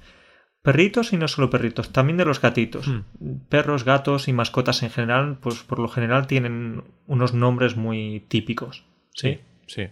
Perritos 0.62 1.12
y 1.12 1.16
no 1.16 1.26
solo 1.26 1.50
perritos, 1.50 1.90
también 1.90 2.16
de 2.16 2.24
los 2.24 2.40
gatitos. 2.40 2.86
Hmm. 2.86 3.02
Perros, 3.48 3.84
gatos 3.84 4.28
y 4.28 4.32
mascotas 4.32 4.82
en 4.82 4.90
general, 4.90 5.38
pues 5.40 5.62
por 5.62 5.80
lo 5.80 5.88
general 5.88 6.26
tienen 6.26 6.84
unos 7.06 7.34
nombres 7.34 7.76
muy 7.76 8.24
típicos. 8.28 8.84
Sí, 9.14 9.40
sí. 9.66 9.88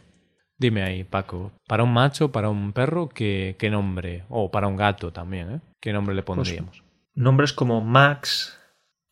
Dime 0.58 0.82
ahí, 0.82 1.04
Paco, 1.04 1.52
para 1.66 1.82
un 1.82 1.92
macho, 1.92 2.30
para 2.30 2.50
un 2.50 2.72
perro, 2.72 3.08
¿qué, 3.08 3.56
qué 3.58 3.70
nombre? 3.70 4.24
O 4.28 4.50
para 4.50 4.68
un 4.68 4.76
gato 4.76 5.10
también, 5.12 5.50
¿eh? 5.50 5.60
¿Qué 5.80 5.92
nombre 5.92 6.14
le 6.14 6.22
pues 6.22 6.36
pondríamos? 6.36 6.82
nombres 7.14 7.52
como 7.52 7.80
Max, 7.80 8.58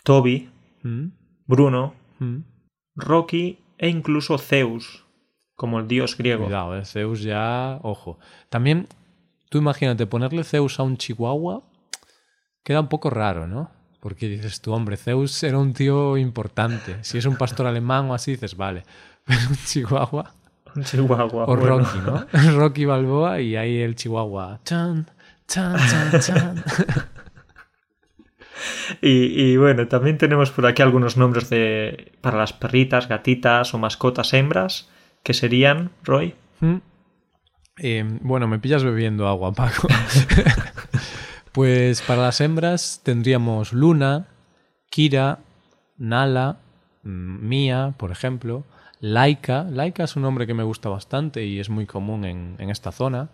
Toby, 0.04 0.50
hmm. 0.82 1.08
Bruno, 1.46 1.94
hmm. 2.18 2.38
Rocky 2.96 3.58
e 3.78 3.88
incluso 3.88 4.38
Zeus 4.38 5.07
como 5.58 5.80
el 5.80 5.88
dios 5.88 6.16
griego. 6.16 6.44
Cuidado, 6.44 6.78
¿eh? 6.78 6.84
Zeus 6.84 7.20
ya, 7.20 7.80
ojo. 7.82 8.16
También, 8.48 8.86
tú 9.48 9.58
imagínate, 9.58 10.06
ponerle 10.06 10.44
Zeus 10.44 10.78
a 10.78 10.84
un 10.84 10.96
chihuahua 10.96 11.64
queda 12.62 12.78
un 12.78 12.86
poco 12.86 13.10
raro, 13.10 13.48
¿no? 13.48 13.68
Porque 13.98 14.28
dices 14.28 14.60
tú, 14.60 14.72
hombre, 14.72 14.96
Zeus 14.96 15.42
era 15.42 15.58
un 15.58 15.74
tío 15.74 16.16
importante. 16.16 16.98
Si 17.02 17.18
es 17.18 17.24
un 17.24 17.34
pastor 17.34 17.66
alemán 17.66 18.08
o 18.08 18.14
así, 18.14 18.30
dices, 18.30 18.56
vale. 18.56 18.84
Pero 19.24 19.40
un 19.50 19.56
chihuahua. 19.56 20.32
Un 20.76 20.84
chihuahua. 20.84 21.44
O 21.46 21.56
Rocky, 21.56 21.98
¿no? 22.06 22.24
Rocky 22.56 22.84
Balboa 22.84 23.40
y 23.40 23.56
ahí 23.56 23.80
el 23.80 23.96
chihuahua. 23.96 24.60
Chan, 24.64 25.10
chan, 25.48 25.76
chan, 25.76 26.20
chan. 26.20 26.64
Y, 29.00 29.52
y, 29.52 29.56
bueno, 29.56 29.86
también 29.86 30.18
tenemos 30.18 30.50
por 30.50 30.66
aquí 30.66 30.82
algunos 30.82 31.16
nombres 31.16 31.48
de 31.48 32.10
para 32.20 32.38
las 32.38 32.52
perritas, 32.52 33.08
gatitas 33.08 33.72
o 33.72 33.78
mascotas 33.78 34.32
hembras 34.34 34.88
que 35.22 35.34
serían, 35.34 35.90
Roy. 36.04 36.34
Mm. 36.60 36.76
Eh, 37.80 38.04
bueno, 38.22 38.48
me 38.48 38.58
pillas 38.58 38.84
bebiendo 38.84 39.28
agua, 39.28 39.52
Paco. 39.52 39.88
pues 41.52 42.02
para 42.02 42.22
las 42.22 42.40
hembras 42.40 43.00
tendríamos 43.04 43.72
Luna, 43.72 44.26
Kira, 44.90 45.38
Nala, 45.96 46.58
mm, 47.02 47.48
Mía, 47.48 47.94
por 47.96 48.10
ejemplo, 48.10 48.64
Laika. 49.00 49.64
Laika 49.64 50.04
es 50.04 50.16
un 50.16 50.22
nombre 50.22 50.46
que 50.46 50.54
me 50.54 50.62
gusta 50.62 50.88
bastante 50.88 51.44
y 51.44 51.60
es 51.60 51.68
muy 51.68 51.86
común 51.86 52.24
en, 52.24 52.70
esta 52.70 52.92
zona. 52.92 53.28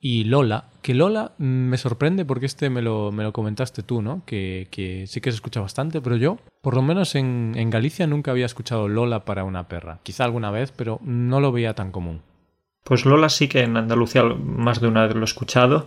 Y 0.00 0.24
Lola, 0.24 0.66
que 0.80 0.94
Lola 0.94 1.32
me 1.38 1.76
sorprende 1.76 2.24
porque 2.24 2.46
este 2.46 2.70
me 2.70 2.82
lo, 2.82 3.10
me 3.10 3.24
lo 3.24 3.32
comentaste 3.32 3.82
tú, 3.82 4.00
¿no? 4.00 4.22
Que, 4.26 4.68
que, 4.70 5.06
sí 5.08 5.20
que 5.20 5.30
se 5.30 5.36
escucha 5.36 5.60
bastante, 5.60 6.00
pero 6.00 6.16
yo 6.16 6.38
por 6.60 6.74
lo 6.74 6.82
menos 6.82 7.14
en, 7.14 7.70
Galicia 7.70 8.06
nunca 8.06 8.30
había 8.30 8.46
escuchado 8.46 8.88
Lola 8.88 9.24
para 9.24 9.44
una 9.44 9.68
perra. 9.68 10.00
Quizá 10.02 10.24
alguna 10.24 10.50
vez, 10.50 10.72
pero 10.72 11.00
no 11.02 11.40
lo 11.40 11.50
veía 11.50 11.74
tan 11.74 11.90
común. 11.90 12.22
Pues 12.84 13.04
Lola 13.04 13.28
sí 13.28 13.48
que 13.48 13.62
en 13.62 13.76
Andalucía 13.76 14.22
más 14.22 14.80
de 14.80 14.88
una 14.88 15.06
vez 15.06 15.14
lo 15.14 15.22
he 15.22 15.24
escuchado. 15.24 15.86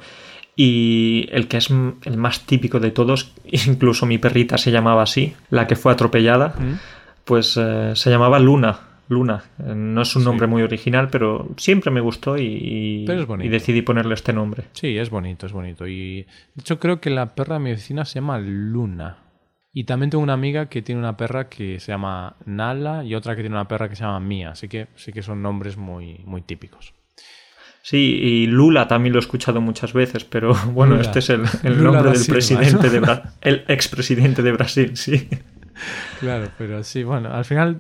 Y 0.56 1.28
el 1.32 1.48
que 1.48 1.58
es 1.58 1.70
el 1.70 2.18
más 2.18 2.42
típico 2.46 2.80
de 2.80 2.92
todos, 2.92 3.34
incluso 3.46 4.06
mi 4.06 4.18
perrita 4.18 4.58
se 4.58 4.72
llamaba 4.72 5.04
así, 5.04 5.36
la 5.50 5.68
que 5.68 5.76
fue 5.76 5.94
atropellada, 5.94 6.56
¿Mm? 6.60 6.80
pues 7.24 7.58
eh, 7.58 7.94
se 7.96 8.10
llamaba 8.10 8.40
Luna. 8.40 8.91
Luna. 9.12 9.44
No 9.58 10.02
es 10.02 10.16
un 10.16 10.24
nombre 10.24 10.48
muy 10.48 10.64
original, 10.64 11.10
pero 11.12 11.50
siempre 11.58 11.92
me 11.92 12.00
gustó 12.00 12.38
y, 12.38 13.06
y, 13.06 13.50
decidí 13.50 13.82
ponerle 13.82 14.14
este 14.14 14.34
nombre. 14.34 14.64
Sí, 14.72 14.98
es 14.98 15.10
bonito, 15.10 15.46
es 15.46 15.52
bonito. 15.52 15.86
Y 15.86 16.24
de 16.56 16.62
hecho 16.62 16.80
creo 16.80 17.02
que 17.02 17.10
la 17.10 17.36
perra 17.36 17.56
de 17.56 17.60
mi 17.60 17.72
vecina 17.72 18.06
se 18.06 18.16
llama 18.16 18.40
Luna. 18.40 19.18
Y 19.74 19.84
también 19.84 20.10
tengo 20.10 20.24
una 20.24 20.34
amiga 20.34 20.68
que 20.68 20.82
tiene 20.82 21.00
una 21.00 21.16
perra 21.16 21.48
que 21.48 21.80
se 21.80 21.92
llama 21.92 22.36
Nala 22.46 23.04
y 23.04 23.16
otra 23.16 23.36
que 23.36 23.42
tiene 23.42 23.56
una 23.56 23.68
perra 23.68 23.90
que 23.90 23.96
se 23.96 24.04
llama 24.04 24.20
Mía. 24.20 24.52
Así 24.52 24.68
que 24.68 24.88
sí 24.96 25.12
que 25.12 25.22
son 25.22 25.42
nombres 25.42 25.78
muy, 25.78 26.22
muy 26.26 26.42
típicos. 26.42 26.94
Sí, 27.84 27.98
y 27.98 28.48
Lula 28.48 28.88
también 28.88 29.14
lo 29.14 29.20
he 29.20 29.22
escuchado 29.22 29.60
muchas 29.60 29.92
veces, 29.94 30.24
pero 30.24 30.54
bueno, 30.68 31.00
este 31.00 31.20
es 31.20 31.30
el, 31.30 31.44
nombre 31.84 32.12
del 32.12 32.26
presidente 32.26 32.90
de 32.90 33.00
Brasil, 33.00 33.32
el 33.42 33.66
expresidente 33.68 34.42
de 34.42 34.52
Brasil, 34.52 34.98
sí. 34.98 35.28
Claro, 36.20 36.50
pero 36.60 36.84
sí, 36.84 37.04
bueno, 37.04 37.34
al 37.34 37.46
final 37.46 37.80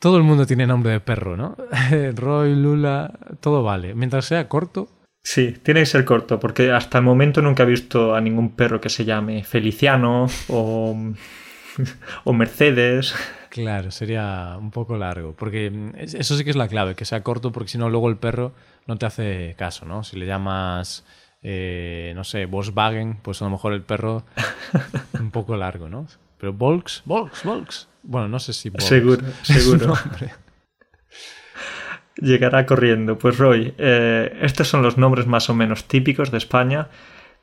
todo 0.00 0.16
el 0.16 0.24
mundo 0.24 0.46
tiene 0.46 0.66
nombre 0.66 0.92
de 0.92 1.00
perro, 1.00 1.36
¿no? 1.36 1.56
Roy, 2.16 2.56
Lula, 2.56 3.12
todo 3.40 3.62
vale. 3.62 3.94
Mientras 3.94 4.24
sea 4.24 4.48
corto, 4.48 4.88
Sí, 5.22 5.52
tiene 5.62 5.80
que 5.80 5.86
ser 5.86 6.04
corto, 6.04 6.40
porque 6.40 6.72
hasta 6.72 6.98
el 6.98 7.04
momento 7.04 7.42
nunca 7.42 7.64
he 7.64 7.66
visto 7.66 8.14
a 8.14 8.20
ningún 8.20 8.56
perro 8.56 8.80
que 8.80 8.88
se 8.88 9.04
llame 9.04 9.44
Feliciano 9.44 10.26
o, 10.48 10.96
o 12.24 12.32
Mercedes. 12.32 13.14
Claro, 13.50 13.90
sería 13.90 14.56
un 14.58 14.70
poco 14.70 14.96
largo, 14.96 15.34
porque 15.36 15.92
eso 15.98 16.36
sí 16.36 16.44
que 16.44 16.50
es 16.50 16.56
la 16.56 16.68
clave, 16.68 16.94
que 16.94 17.04
sea 17.04 17.22
corto, 17.22 17.52
porque 17.52 17.68
si 17.68 17.78
no 17.78 17.90
luego 17.90 18.08
el 18.08 18.16
perro 18.16 18.54
no 18.86 18.96
te 18.96 19.06
hace 19.06 19.54
caso, 19.58 19.84
¿no? 19.84 20.04
Si 20.04 20.16
le 20.16 20.24
llamas, 20.24 21.04
eh, 21.42 22.12
no 22.14 22.24
sé, 22.24 22.46
Volkswagen, 22.46 23.18
pues 23.22 23.42
a 23.42 23.44
lo 23.44 23.50
mejor 23.50 23.72
el 23.74 23.82
perro 23.82 24.24
un 25.20 25.30
poco 25.32 25.56
largo, 25.56 25.88
¿no? 25.88 26.06
Pero 26.38 26.54
Volks, 26.54 27.02
Volks, 27.04 27.44
Volks. 27.44 27.89
Bueno, 28.02 28.28
no 28.28 28.38
sé 28.38 28.52
si 28.52 28.70
Volks. 28.70 28.84
Seguro, 28.84 29.24
seguro 29.42 29.94
llegará 32.20 32.66
corriendo. 32.66 33.18
Pues 33.18 33.38
Roy, 33.38 33.74
eh, 33.78 34.38
estos 34.42 34.68
son 34.68 34.82
los 34.82 34.98
nombres 34.98 35.26
más 35.26 35.50
o 35.50 35.54
menos 35.54 35.84
típicos 35.84 36.30
de 36.30 36.38
España, 36.38 36.88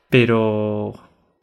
pero 0.08 0.94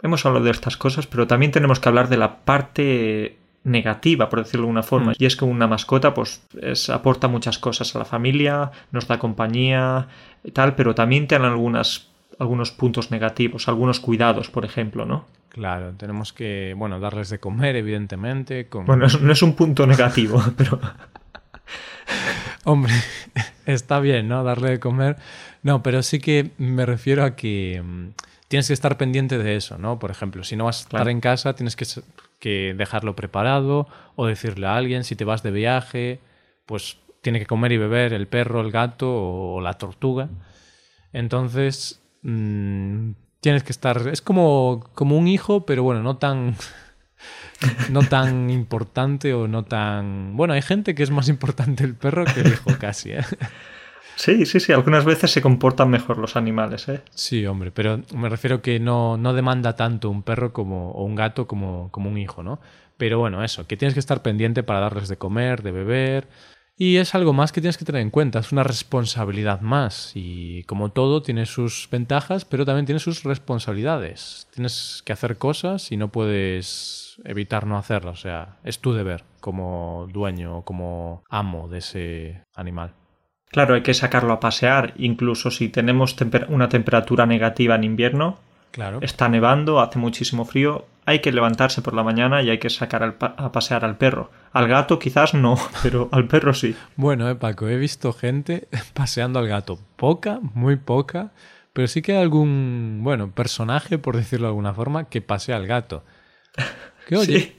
hemos 0.01 0.25
hablado 0.25 0.45
de 0.45 0.51
estas 0.51 0.77
cosas, 0.77 1.07
pero 1.07 1.27
también 1.27 1.51
tenemos 1.51 1.79
que 1.79 1.89
hablar 1.89 2.09
de 2.09 2.17
la 2.17 2.43
parte 2.45 3.37
negativa, 3.63 4.29
por 4.29 4.39
decirlo 4.39 4.61
de 4.61 4.67
alguna 4.67 4.83
forma. 4.83 5.11
Mm. 5.11 5.15
Y 5.19 5.25
es 5.25 5.35
que 5.35 5.45
una 5.45 5.67
mascota, 5.67 6.13
pues, 6.13 6.41
aporta 6.89 7.27
muchas 7.27 7.57
cosas 7.57 7.95
a 7.95 7.99
la 7.99 8.05
familia, 8.05 8.71
nos 8.91 9.07
da 9.07 9.19
compañía, 9.19 10.07
y 10.43 10.51
tal, 10.51 10.75
pero 10.75 10.93
también 10.93 11.27
tiene 11.27 11.47
algunas, 11.47 12.09
algunos 12.37 12.71
puntos 12.71 13.11
negativos, 13.11 13.67
algunos 13.67 13.99
cuidados, 13.99 14.49
por 14.49 14.65
ejemplo, 14.65 15.05
¿no? 15.05 15.25
Claro, 15.55 15.93
tenemos 15.93 16.33
que, 16.33 16.73
bueno, 16.75 16.99
darles 16.99 17.29
de 17.29 17.39
comer, 17.39 17.77
evidentemente. 17.77 18.67
Bueno, 18.69 19.07
no 19.21 19.31
es 19.31 19.41
un 19.41 19.55
punto 19.55 19.87
negativo, 19.87 20.43
pero... 20.57 20.81
Hombre, 22.65 22.91
está 23.65 24.01
bien, 24.01 24.27
¿no? 24.27 24.43
Darle 24.43 24.71
de 24.71 24.79
comer. 24.81 25.15
No, 25.63 25.81
pero 25.81 26.03
sí 26.03 26.19
que 26.19 26.51
me 26.57 26.85
refiero 26.85 27.23
a 27.23 27.37
que 27.37 27.81
mm, 27.81 28.07
tienes 28.49 28.67
que 28.67 28.73
estar 28.73 28.97
pendiente 28.97 29.37
de 29.37 29.55
eso, 29.55 29.77
¿no? 29.77 29.97
Por 29.97 30.11
ejemplo, 30.11 30.43
si 30.43 30.57
no 30.57 30.65
vas 30.65 30.79
a 30.79 30.81
estar 30.81 31.07
en 31.07 31.21
casa, 31.21 31.55
tienes 31.55 31.77
que, 31.77 31.85
que, 32.39 32.75
dejarlo 32.77 33.15
preparado 33.15 33.87
o 34.17 34.25
decirle 34.25 34.67
a 34.67 34.75
alguien, 34.75 35.05
si 35.05 35.15
te 35.15 35.23
vas 35.23 35.41
de 35.41 35.51
viaje, 35.51 36.19
pues 36.65 36.97
tiene 37.21 37.39
que 37.39 37.45
comer 37.45 37.71
y 37.71 37.77
beber 37.77 38.11
el 38.11 38.27
perro, 38.27 38.59
el 38.59 38.71
gato 38.71 39.09
o, 39.09 39.61
la 39.61 39.75
tortuga. 39.75 40.27
Entonces, 41.13 42.01
mmm, 42.23 43.11
tienes 43.45 43.61
que 43.61 43.73
estar... 43.73 44.07
Es 44.07 44.23
como, 44.23 44.83
como 44.95 45.15
un 45.15 45.27
hijo, 45.27 45.67
pero 45.67 45.83
bueno, 45.83 46.01
no 46.01 46.17
tan... 46.17 46.55
no 47.91 48.01
tan 48.01 48.49
importante 48.49 49.35
o 49.35 49.47
no 49.47 49.63
tan... 49.63 50.35
Bueno, 50.35 50.55
hay 50.55 50.63
gente 50.63 50.95
que 50.95 51.03
es 51.03 51.11
más 51.11 51.29
importante 51.29 51.83
el 51.83 51.93
perro 51.93 52.25
que 52.25 52.41
el 52.41 52.47
hijo 52.47 52.71
casi, 52.79 53.11
¿eh? 53.11 53.21
Sí, 54.15 54.47
sí, 54.47 54.59
sí, 54.61 54.71
algunas 54.71 55.05
veces 55.05 55.29
se 55.29 55.41
comportan 55.43 55.89
mejor 55.89 56.17
los 56.17 56.37
animales, 56.37 56.87
¿eh? 56.87 57.01
Sí, 57.13 57.45
hombre, 57.45 57.69
pero 57.69 58.01
me 58.15 58.29
refiero 58.29 58.61
que 58.61 58.79
no, 58.79 59.17
no 59.17 59.33
demanda 59.33 59.75
tanto 59.75 60.09
un 60.09 60.23
perro 60.23 60.51
como, 60.51 60.91
o 60.91 61.03
un 61.03 61.15
gato 61.15 61.47
como, 61.47 61.91
como 61.91 62.09
un 62.09 62.17
hijo, 62.17 62.41
¿no? 62.41 62.59
Pero 62.97 63.19
bueno, 63.19 63.43
eso, 63.43 63.67
que 63.67 63.75
tienes 63.77 63.93
que 63.93 63.99
estar 63.99 64.21
pendiente 64.21 64.63
para 64.63 64.79
darles 64.79 65.09
de 65.09 65.17
comer, 65.17 65.61
de 65.61 65.71
beber, 65.71 66.27
y 66.77 66.97
es 66.97 67.15
algo 67.15 67.31
más 67.31 67.53
que 67.53 67.61
tienes 67.61 67.77
que 67.77 67.85
tener 67.85 68.01
en 68.01 68.09
cuenta, 68.09 68.39
es 68.39 68.51
una 68.51 68.63
responsabilidad 68.63 69.61
más. 69.61 70.11
Y 70.13 70.63
como 70.63 70.89
todo, 70.89 71.21
tiene 71.21 71.45
sus 71.45 71.87
ventajas, 71.89 72.43
pero 72.43 72.65
también 72.65 72.85
tiene 72.85 72.99
sus 72.99 73.23
responsabilidades. 73.23 74.47
Tienes 74.53 75.01
que 75.05 75.13
hacer 75.13 75.37
cosas 75.37 75.91
y 75.93 75.97
no 75.97 76.09
puedes 76.09 77.21
evitar 77.23 77.65
no 77.65 77.77
hacerlas. 77.77 78.19
O 78.19 78.21
sea, 78.21 78.57
es 78.65 78.79
tu 78.79 78.93
deber 78.93 79.23
como 79.39 80.07
dueño 80.11 80.63
como 80.63 81.23
amo 81.29 81.69
de 81.69 81.77
ese 81.77 82.41
animal. 82.55 82.93
Claro, 83.47 83.75
hay 83.75 83.81
que 83.83 83.93
sacarlo 83.93 84.33
a 84.33 84.41
pasear, 84.41 84.93
incluso 84.97 85.51
si 85.51 85.69
tenemos 85.69 86.17
una 86.49 86.67
temperatura 86.67 87.25
negativa 87.25 87.75
en 87.75 87.85
invierno, 87.85 88.37
claro. 88.75 88.99
está 89.01 89.29
nevando, 89.29 89.79
hace 89.79 89.97
muchísimo 89.97 90.43
frío, 90.43 90.85
hay 91.05 91.19
que 91.19 91.31
levantarse 91.31 91.81
por 91.81 91.93
la 91.93 92.03
mañana 92.03 92.41
y 92.41 92.49
hay 92.49 92.57
que 92.57 92.69
sacar 92.69 93.15
a 93.19 93.51
pasear 93.51 93.85
al 93.85 93.97
perro. 93.97 94.31
Al 94.51 94.67
gato 94.67 94.99
quizás 94.99 95.33
no, 95.33 95.57
pero 95.83 96.09
al 96.11 96.27
perro 96.27 96.53
sí. 96.53 96.75
Bueno, 96.95 97.29
eh, 97.29 97.35
Paco, 97.35 97.67
he 97.67 97.77
visto 97.77 98.11
gente 98.11 98.67
paseando 98.93 99.39
al 99.39 99.47
gato. 99.47 99.79
Poca, 99.95 100.39
muy 100.53 100.75
poca, 100.75 101.31
pero 101.73 101.87
sí 101.87 102.01
que 102.01 102.13
hay 102.13 102.21
algún, 102.21 102.99
bueno, 103.01 103.31
personaje, 103.31 103.97
por 103.97 104.17
decirlo 104.17 104.47
de 104.47 104.49
alguna 104.49 104.73
forma, 104.73 105.05
que 105.05 105.21
pasea 105.21 105.55
al 105.55 105.67
gato. 105.67 106.03
Que 107.07 107.15
oye, 107.17 107.55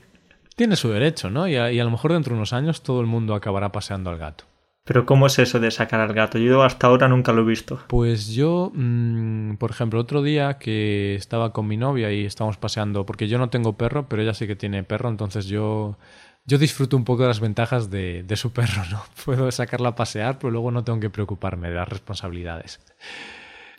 tiene 0.55 0.77
su 0.77 0.91
derecho, 0.91 1.31
¿no? 1.31 1.49
Y 1.49 1.57
a, 1.57 1.73
y 1.73 1.81
a 1.81 1.85
lo 1.85 1.91
mejor 1.91 2.13
dentro 2.13 2.33
de 2.35 2.39
unos 2.39 2.53
años 2.53 2.83
todo 2.83 3.01
el 3.01 3.07
mundo 3.07 3.35
acabará 3.35 3.73
paseando 3.73 4.11
al 4.11 4.19
gato. 4.19 4.45
Pero 4.87 5.05
¿cómo 5.05 5.27
es 5.27 5.37
eso 5.41 5.59
de 5.59 5.73
sacar 5.73 5.99
al 5.99 6.15
gato? 6.15 6.39
Yo 6.39 6.63
hasta 6.63 6.87
ahora 6.87 7.09
nunca 7.09 7.33
lo 7.33 7.43
he 7.43 7.45
visto. 7.45 7.81
Pues 7.89 8.29
yo, 8.29 8.71
mm, 8.73 9.57
por 9.57 9.73
ejemplo, 9.73 9.99
otro 9.99 10.23
día 10.23 10.59
que 10.59 11.17
estaba 11.17 11.53
con 11.53 11.67
mi 11.67 11.77
novia 11.77 12.13
y 12.13 12.25
estábamos 12.25 12.57
paseando, 12.57 13.05
porque 13.05 13.27
yo 13.27 13.37
no 13.37 13.51
tengo 13.51 13.77
perro, 13.77 14.09
pero 14.09 14.23
ella 14.23 14.33
sí 14.33 14.47
que 14.47 14.55
tiene 14.55 14.85
perro, 14.85 15.09
entonces 15.09 15.47
yo, 15.47 15.99
yo 16.45 16.59
disfruto 16.59 16.97
un 16.97 17.03
poco 17.03 17.23
de 17.23 17.29
las 17.29 17.41
ventajas 17.41 17.91
de, 17.91 18.25
su 18.37 18.53
perro, 18.53 18.85
¿no? 18.89 19.03
Puedo 19.25 19.51
sacarla 19.51 19.89
a 19.89 19.97
pasear, 19.97 20.39
pero 20.39 20.53
luego 20.53 20.71
no 20.71 20.85
tengo 20.85 21.01
que 21.01 21.11
preocuparme 21.11 21.69
de 21.69 21.75
las 21.75 21.89
responsabilidades. 21.89 22.79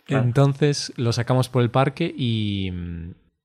Entonces 0.08 0.92
lo 0.96 1.12
sacamos 1.12 1.48
por 1.48 1.62
el 1.62 1.70
parque 1.70 2.14
y, 2.14 2.70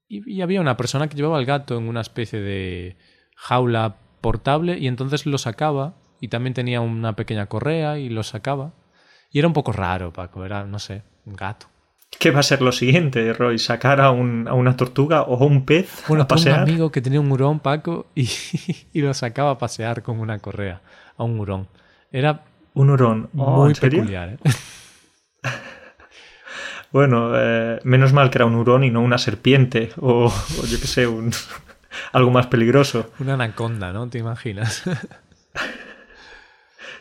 y 0.09 0.41
había 0.41 0.59
una 0.59 0.75
persona 0.75 1.07
que 1.07 1.15
llevaba 1.15 1.37
al 1.37 1.45
gato 1.45 1.77
en 1.77 1.87
una 1.87 2.01
especie 2.01 2.41
de 2.41 2.97
jaula 3.37 3.95
portable 4.19 4.77
y 4.79 4.87
entonces 4.87 5.25
lo 5.25 5.37
sacaba 5.37 5.95
y 6.23 6.29
también 6.29 6.53
tenía 6.53 6.79
una 6.79 7.17
pequeña 7.17 7.47
correa 7.47 7.99
y 7.99 8.07
lo 8.07 8.23
sacaba. 8.23 8.71
Y 9.29 9.39
era 9.39 9.47
un 9.49 9.53
poco 9.53 9.73
raro, 9.73 10.13
Paco, 10.13 10.45
era, 10.45 10.63
no 10.63 10.79
sé, 10.79 11.01
un 11.25 11.35
gato. 11.35 11.67
¿Qué 12.17 12.31
va 12.31 12.39
a 12.39 12.43
ser 12.43 12.61
lo 12.61 12.71
siguiente, 12.71 13.33
Roy? 13.33 13.59
¿Sacar 13.59 13.99
a, 13.99 14.09
un, 14.09 14.47
a 14.47 14.53
una 14.53 14.77
tortuga 14.77 15.23
o 15.23 15.43
a 15.43 15.45
un 15.45 15.65
pez 15.65 16.05
bueno, 16.07 16.23
a 16.23 16.27
pasear? 16.29 16.63
un 16.63 16.69
amigo 16.69 16.93
que 16.93 17.01
tenía 17.01 17.19
un 17.19 17.29
hurón, 17.29 17.59
Paco, 17.59 18.05
y, 18.15 18.29
y, 18.93 19.01
lo 19.01 19.13
sacaba 19.13 19.51
a 19.51 19.57
pasear 19.57 20.01
con 20.01 20.21
una 20.21 20.39
correa 20.39 20.79
a 21.17 21.25
un 21.25 21.37
hurón. 21.41 21.67
Era 22.09 22.45
un 22.73 22.89
hurón 22.89 23.29
oh, 23.35 23.65
muy 23.65 23.73
peculiar. 23.73 24.29
¿eh? 24.29 24.51
bueno, 26.93 27.33
eh, 27.35 27.81
menos 27.83 28.13
mal 28.13 28.29
que 28.29 28.37
era 28.37 28.45
un 28.45 28.55
hurón 28.55 28.85
y 28.85 28.91
no 28.91 29.01
una 29.01 29.17
serpiente 29.17 29.91
o, 29.99 30.27
o 30.27 30.65
yo 30.67 30.79
qué 30.79 30.87
sé, 30.87 31.05
un, 31.05 31.33
algo 32.13 32.31
más 32.31 32.47
peligroso. 32.47 33.11
Una 33.19 33.33
anaconda, 33.33 33.91
¿no? 33.91 34.07
¿Te 34.07 34.19
imaginas? 34.19 34.83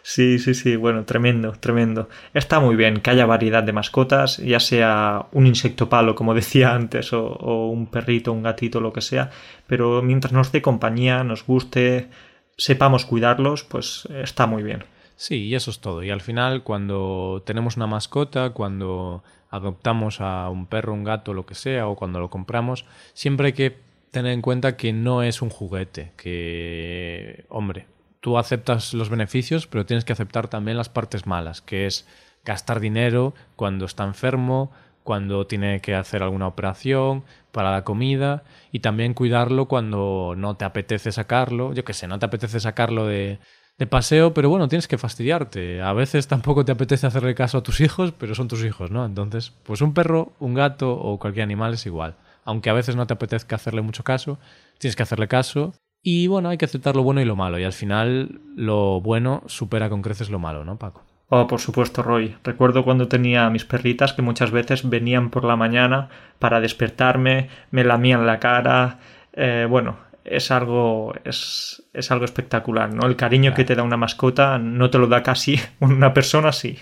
Sí, 0.03 0.41
sí, 0.41 0.55
sí, 0.55 0.75
bueno, 0.75 1.05
tremendo, 1.05 1.53
tremendo. 1.53 2.09
Está 2.35 2.59
muy 2.59 2.75
bien 2.75 3.01
que 3.01 3.11
haya 3.11 3.25
variedad 3.25 3.63
de 3.63 3.73
mascotas, 3.73 4.39
ya 4.39 4.59
sea 4.59 5.27
un 5.33 5.47
insecto 5.47 5.89
palo, 5.89 6.15
como 6.17 6.35
decía 6.43 6.75
antes, 6.75 7.13
o, 7.13 7.67
un 7.69 7.87
perrito, 7.87 8.33
un 8.33 8.43
gatito, 8.43 8.81
lo 8.81 8.93
que 8.93 9.01
sea, 9.01 9.31
pero 9.67 10.03
mientras 10.03 10.33
nos 10.33 10.51
dé 10.51 10.61
compañía, 10.61 11.23
nos 11.23 11.47
guste, 11.47 12.09
sepamos 12.57 13.07
cuidarlos, 13.07 13.63
pues 13.65 14.09
está 14.11 14.47
muy 14.47 14.63
bien. 14.63 14.85
Sí, 15.17 15.45
y 15.47 15.55
eso 15.55 15.71
es 15.71 15.81
todo. 15.81 16.03
Y 16.03 16.11
al 16.11 16.21
final, 16.21 16.65
cuando 16.65 17.43
tenemos 17.47 17.77
una 17.77 17.87
mascota, 17.87 18.51
cuando 18.51 19.23
adoptamos 19.51 20.21
a 20.21 20.49
un 20.51 20.67
perro, 20.67 20.95
un 20.95 21.05
gato, 21.05 21.33
lo 21.33 21.47
que 21.47 21.55
sea, 21.55 21.87
o 21.87 21.95
cuando 21.95 22.19
lo 22.19 22.29
compramos, 22.29 22.87
siempre 23.15 23.49
hay 23.49 23.53
que 23.53 23.79
tener 24.11 24.33
en 24.33 24.43
cuenta 24.43 24.77
que 24.77 24.93
no 24.93 25.23
es 25.23 25.43
un 25.43 25.51
juguete, 25.51 26.13
que, 26.17 27.45
hombre, 27.51 27.87
tú 28.23 28.39
aceptas 28.39 28.95
los 28.95 29.11
beneficios, 29.11 29.67
pero 29.67 29.85
tienes 29.85 30.05
que 30.05 30.13
aceptar 30.13 30.49
también 30.49 30.79
las 30.79 30.89
partes 30.89 31.27
malas, 31.27 31.61
que 31.61 31.87
es 31.87 32.07
gastar 32.45 32.81
dinero 32.81 33.35
cuando 33.57 33.85
está 33.85 34.05
enfermo, 34.05 34.71
cuando 35.03 35.47
tiene 35.49 35.81
que 35.81 35.97
hacer 35.97 36.23
alguna 36.23 36.47
operación, 36.47 37.25
para 37.51 37.73
la 37.73 37.83
comida, 37.83 38.45
y 38.71 38.79
también 38.79 39.13
cuidarlo 39.13 39.67
cuando 39.67 40.35
no 40.37 40.57
te 40.57 40.65
apetece 40.65 41.11
sacarlo. 41.11 41.75
Yo 41.75 41.85
qué 41.85 41.93
sé, 41.93 42.07
no 42.07 42.21
te 42.21 42.27
apetece 42.27 42.61
sacarlo 42.61 43.07
de, 43.07 43.41
de 43.77 43.87
paseo, 43.89 44.33
pero 44.33 44.49
bueno, 44.49 44.69
tienes 44.69 44.87
que 44.87 44.99
fastidiarte. 44.99 45.83
A 45.83 45.93
veces 45.93 46.29
tampoco 46.29 46.65
te 46.65 46.71
apetece 46.71 47.09
hacerle 47.09 47.35
caso 47.35 47.59
a 47.59 47.63
tus 47.65 47.81
hijos, 47.81 48.13
pero 48.13 48.37
son 48.37 48.47
tus 48.47 48.65
hijos, 48.65 48.93
¿no? 48.93 49.05
Entonces, 49.05 49.53
pues 49.65 49.81
un 49.81 49.95
perro, 49.95 50.33
un 50.39 50.55
gato 50.55 50.93
o 50.93 51.19
cualquier 51.19 51.43
animal 51.43 51.75
es 51.75 51.87
igual. 51.87 52.15
Aunque 52.45 52.71
a 52.71 52.73
veces 52.73 52.95
no 52.95 53.09
te 53.09 53.15
apetezca 53.15 53.57
hacerle 53.57 53.83
mucho 53.83 54.05
caso, 54.05 54.39
tienes 54.79 54.95
que 54.95 55.03
hacerle 55.03 55.27
caso 55.27 55.75
y 56.03 56.27
bueno, 56.27 56.49
hay 56.49 56.59
que 56.59 56.65
aceptar 56.65 56.97
lo 56.97 57.03
bueno 57.03 57.21
y 57.21 57.25
lo 57.25 57.37
malo. 57.37 57.59
Y 57.59 57.65
al 57.65 57.73
final 57.73 58.41
lo 58.57 59.01
bueno 59.01 59.43
supera 59.47 59.89
con 59.89 60.03
creces 60.03 60.31
lo 60.31 60.39
malo, 60.39 60.65
¿no, 60.65 60.79
Paco? 60.79 61.05
Oh, 61.29 61.47
por 61.47 61.61
supuesto, 61.61 62.03
Roy. 62.03 62.37
Recuerdo 62.45 62.85
cuando 62.85 63.09
tenía 63.09 63.49
mis 63.49 63.65
perritas 63.65 64.13
que 64.13 64.21
muchas 64.21 64.51
veces 64.51 64.89
venían 64.89 65.31
por 65.31 65.45
la 65.45 65.57
mañana 65.57 66.11
para 66.39 66.61
despertarme, 66.61 67.49
me 67.71 67.85
lamían 67.85 68.27
la 68.27 68.39
cara. 68.39 68.99
Eh, 69.33 69.67
bueno, 69.69 69.97
es 70.25 70.51
algo, 70.51 71.15
es, 71.25 71.83
es, 71.95 72.11
algo 72.11 72.25
espectacular, 72.25 72.93
¿no? 72.93 73.07
El 73.07 73.17
cariño 73.17 73.55
que 73.55 73.65
te 73.65 73.75
da 73.75 73.83
una 73.83 73.97
mascota 73.97 74.59
no 74.59 74.91
te 74.91 74.99
lo 74.99 75.07
da 75.07 75.23
casi 75.23 75.59
una 75.81 76.13
persona, 76.13 76.53
sí. 76.53 76.79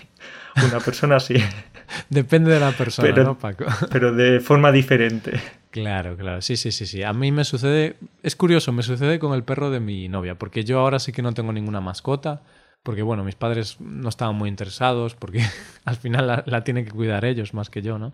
Una 0.67 0.79
persona, 0.79 1.19
sí. 1.19 1.35
Depende 2.09 2.51
de 2.51 2.59
la 2.59 2.71
persona, 2.71 3.23
¿no, 3.23 3.37
Paco? 3.37 3.65
pero 3.89 4.11
de 4.11 4.39
forma 4.41 4.71
diferente. 4.71 5.39
Claro, 5.71 6.17
claro. 6.17 6.41
Sí, 6.41 6.57
sí, 6.57 6.71
sí, 6.71 6.85
sí. 6.85 7.01
A 7.03 7.13
mí 7.13 7.31
me 7.31 7.45
sucede. 7.45 7.95
Es 8.23 8.35
curioso, 8.35 8.73
me 8.73 8.83
sucede 8.83 9.19
con 9.19 9.33
el 9.33 9.43
perro 9.43 9.71
de 9.71 9.79
mi 9.79 10.09
novia, 10.09 10.37
porque 10.37 10.65
yo 10.65 10.79
ahora 10.79 10.99
sí 10.99 11.13
que 11.13 11.21
no 11.21 11.33
tengo 11.33 11.53
ninguna 11.53 11.81
mascota. 11.81 12.43
Porque, 12.83 13.03
bueno, 13.03 13.23
mis 13.23 13.35
padres 13.35 13.79
no 13.79 14.09
estaban 14.09 14.35
muy 14.35 14.49
interesados, 14.49 15.15
porque 15.15 15.43
al 15.85 15.95
final 15.95 16.43
la, 16.45 16.63
tienen 16.63 16.83
que 16.83 16.91
cuidar 16.91 17.25
ellos 17.25 17.53
más 17.53 17.69
que 17.69 17.81
yo, 17.81 17.97
¿no? 17.97 18.13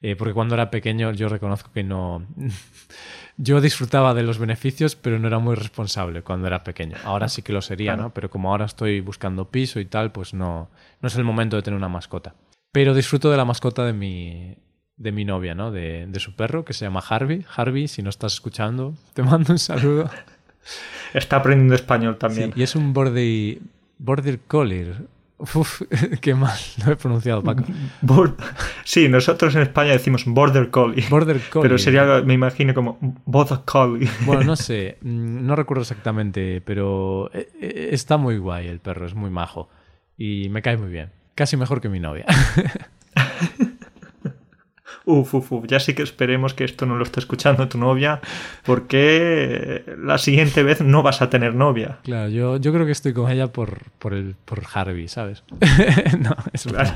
Eh, 0.00 0.16
porque 0.16 0.34
cuando 0.34 0.54
era 0.54 0.70
pequeño 0.70 1.12
yo 1.12 1.28
reconozco 1.28 1.72
que 1.72 1.82
no. 1.82 2.26
yo 3.38 3.60
disfrutaba 3.60 4.12
de 4.12 4.22
los 4.22 4.38
beneficios, 4.38 4.94
pero 4.94 5.18
no 5.18 5.28
era 5.28 5.38
muy 5.38 5.54
responsable 5.54 6.22
cuando 6.22 6.46
era 6.46 6.62
pequeño. 6.62 6.96
Ahora 7.04 7.28
sí 7.28 7.42
que 7.42 7.52
lo 7.54 7.62
sería, 7.62 7.96
¿no? 7.96 8.12
Pero 8.12 8.28
como 8.28 8.50
ahora 8.50 8.66
estoy 8.66 9.00
buscando 9.00 9.50
piso 9.50 9.80
y 9.80 9.86
tal, 9.86 10.12
pues 10.12 10.34
no, 10.34 10.68
no 11.00 11.08
es 11.08 11.16
el 11.16 11.24
momento 11.24 11.56
de 11.56 11.62
tener 11.62 11.78
una 11.78 11.88
mascota. 11.88 12.34
Pero 12.70 12.92
disfruto 12.92 13.30
de 13.30 13.38
la 13.38 13.46
mascota 13.46 13.84
de 13.86 13.94
mi, 13.94 14.56
de 14.98 15.12
mi 15.12 15.24
novia, 15.24 15.54
¿no? 15.54 15.70
De, 15.70 16.06
de, 16.06 16.20
su 16.20 16.34
perro, 16.34 16.64
que 16.64 16.72
se 16.72 16.84
llama 16.84 17.02
Harvey. 17.08 17.44
Harvey, 17.56 17.88
si 17.88 18.02
no 18.02 18.10
estás 18.10 18.34
escuchando, 18.34 18.94
te 19.14 19.22
mando 19.22 19.52
un 19.52 19.58
saludo. 19.58 20.10
Está 21.14 21.36
aprendiendo 21.36 21.74
español 21.74 22.18
también. 22.18 22.52
Sí, 22.52 22.60
y 22.60 22.62
es 22.62 22.76
un 22.76 22.92
border, 22.92 23.58
border 23.98 24.40
collie. 24.46 24.92
Uf, 25.38 25.82
qué 26.20 26.34
mal 26.34 26.58
lo 26.84 26.92
he 26.92 26.96
pronunciado, 26.96 27.42
Paco. 27.42 27.64
Sí, 28.84 29.08
nosotros 29.08 29.54
en 29.54 29.62
España 29.62 29.92
decimos 29.92 30.24
border 30.26 30.70
collie. 30.70 31.06
Border 31.08 31.40
Collie. 31.50 31.62
Pero 31.62 31.78
sería, 31.78 32.22
me 32.22 32.34
imagino, 32.34 32.74
como 32.74 32.98
border 33.24 33.60
collie. 33.64 34.10
Bueno, 34.26 34.42
no 34.42 34.56
sé, 34.56 34.98
mm, 35.00 35.46
no 35.46 35.54
recuerdo 35.54 35.82
exactamente, 35.82 36.60
pero 36.60 37.30
eh, 37.32 37.48
eh, 37.60 37.88
está 37.92 38.16
muy 38.16 38.38
guay 38.38 38.66
el 38.66 38.80
perro, 38.80 39.06
es 39.06 39.14
muy 39.14 39.30
majo 39.30 39.68
y 40.16 40.48
me 40.50 40.60
cae 40.60 40.76
muy 40.76 40.90
bien. 40.90 41.12
Casi 41.36 41.56
mejor 41.56 41.80
que 41.80 41.88
mi 41.88 42.00
novia. 42.00 42.26
Uf, 45.10 45.32
uf, 45.34 45.52
uf. 45.52 45.64
Ya 45.66 45.80
sí 45.80 45.94
que 45.94 46.02
esperemos 46.02 46.52
que 46.52 46.64
esto 46.64 46.84
no 46.84 46.96
lo 46.96 47.02
esté 47.02 47.20
escuchando 47.20 47.66
tu 47.66 47.78
novia, 47.78 48.20
porque 48.64 49.82
la 49.98 50.18
siguiente 50.18 50.62
vez 50.62 50.82
no 50.82 51.02
vas 51.02 51.22
a 51.22 51.30
tener 51.30 51.54
novia. 51.54 51.98
Claro, 52.04 52.28
yo, 52.28 52.56
yo 52.58 52.72
creo 52.74 52.84
que 52.84 52.92
estoy 52.92 53.14
con 53.14 53.30
ella 53.30 53.46
por, 53.48 53.90
por, 53.98 54.12
el, 54.12 54.36
por 54.44 54.62
Harvey, 54.72 55.08
¿sabes? 55.08 55.44
no, 56.20 56.36
es 56.52 56.64
Claro. 56.64 56.90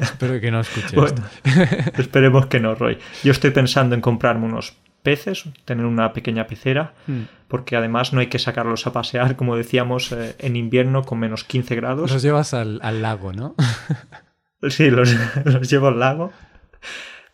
Espero 0.00 0.40
que 0.40 0.50
no 0.50 0.60
escuche 0.60 0.94
Bueno, 0.96 1.22
esto. 1.44 2.00
esperemos 2.00 2.46
que 2.46 2.60
no, 2.60 2.74
Roy. 2.74 2.98
Yo 3.24 3.32
estoy 3.32 3.50
pensando 3.50 3.94
en 3.94 4.00
comprarme 4.00 4.46
unos 4.46 4.76
peces, 5.02 5.44
tener 5.64 5.84
una 5.86 6.12
pequeña 6.12 6.46
pecera, 6.46 6.92
Hmm. 7.06 7.22
porque 7.48 7.76
además 7.76 8.12
no 8.12 8.20
hay 8.20 8.26
que 8.26 8.38
sacarlos 8.38 8.86
a 8.86 8.92
pasear, 8.92 9.36
como 9.36 9.56
decíamos, 9.56 10.12
eh, 10.12 10.34
en 10.38 10.56
invierno 10.56 11.02
con 11.04 11.18
menos 11.20 11.44
15 11.44 11.74
grados. 11.76 12.10
Los 12.12 12.22
llevas 12.22 12.54
al, 12.54 12.80
al 12.82 13.02
lago, 13.02 13.32
¿no? 13.32 13.54
Sí, 14.68 14.90
los, 14.90 15.14
los 15.44 15.70
llevo 15.70 15.88
al 15.88 15.98
lago. 15.98 16.32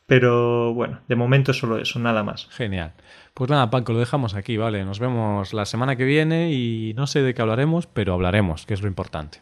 Pero 0.06 0.74
bueno, 0.74 1.00
de 1.08 1.16
momento 1.16 1.52
solo 1.52 1.78
eso, 1.78 1.98
nada 1.98 2.22
más. 2.22 2.48
Genial. 2.50 2.92
Pues 3.34 3.48
nada, 3.50 3.70
Paco, 3.70 3.92
lo 3.92 3.98
dejamos 3.98 4.34
aquí, 4.34 4.56
¿vale? 4.56 4.84
Nos 4.84 4.98
vemos 4.98 5.54
la 5.54 5.64
semana 5.64 5.96
que 5.96 6.04
viene 6.04 6.52
y 6.52 6.92
no 6.94 7.06
sé 7.06 7.22
de 7.22 7.32
qué 7.32 7.40
hablaremos, 7.40 7.86
pero 7.86 8.12
hablaremos, 8.12 8.66
que 8.66 8.74
es 8.74 8.82
lo 8.82 8.88
importante. 8.88 9.40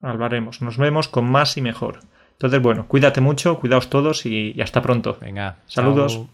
Hablaremos, 0.00 0.62
nos 0.62 0.78
vemos 0.78 1.08
con 1.08 1.30
más 1.30 1.56
y 1.58 1.60
mejor. 1.60 2.00
Entonces, 2.32 2.62
bueno, 2.62 2.88
cuídate 2.88 3.20
mucho, 3.20 3.58
cuidaos 3.58 3.90
todos 3.90 4.24
y, 4.24 4.54
y 4.56 4.60
hasta 4.62 4.80
pronto. 4.80 5.18
Venga, 5.20 5.58
Saludos. 5.66 6.14
chao. 6.14 6.28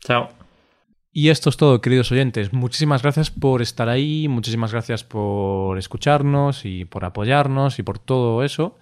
Chao. 0.00 0.42
Y 1.14 1.28
esto 1.28 1.50
es 1.50 1.58
todo, 1.58 1.82
queridos 1.82 2.10
oyentes. 2.10 2.54
Muchísimas 2.54 3.02
gracias 3.02 3.30
por 3.30 3.60
estar 3.60 3.90
ahí, 3.90 4.28
muchísimas 4.28 4.72
gracias 4.72 5.04
por 5.04 5.76
escucharnos 5.76 6.64
y 6.64 6.86
por 6.86 7.04
apoyarnos 7.04 7.78
y 7.78 7.82
por 7.82 7.98
todo 7.98 8.42
eso. 8.42 8.78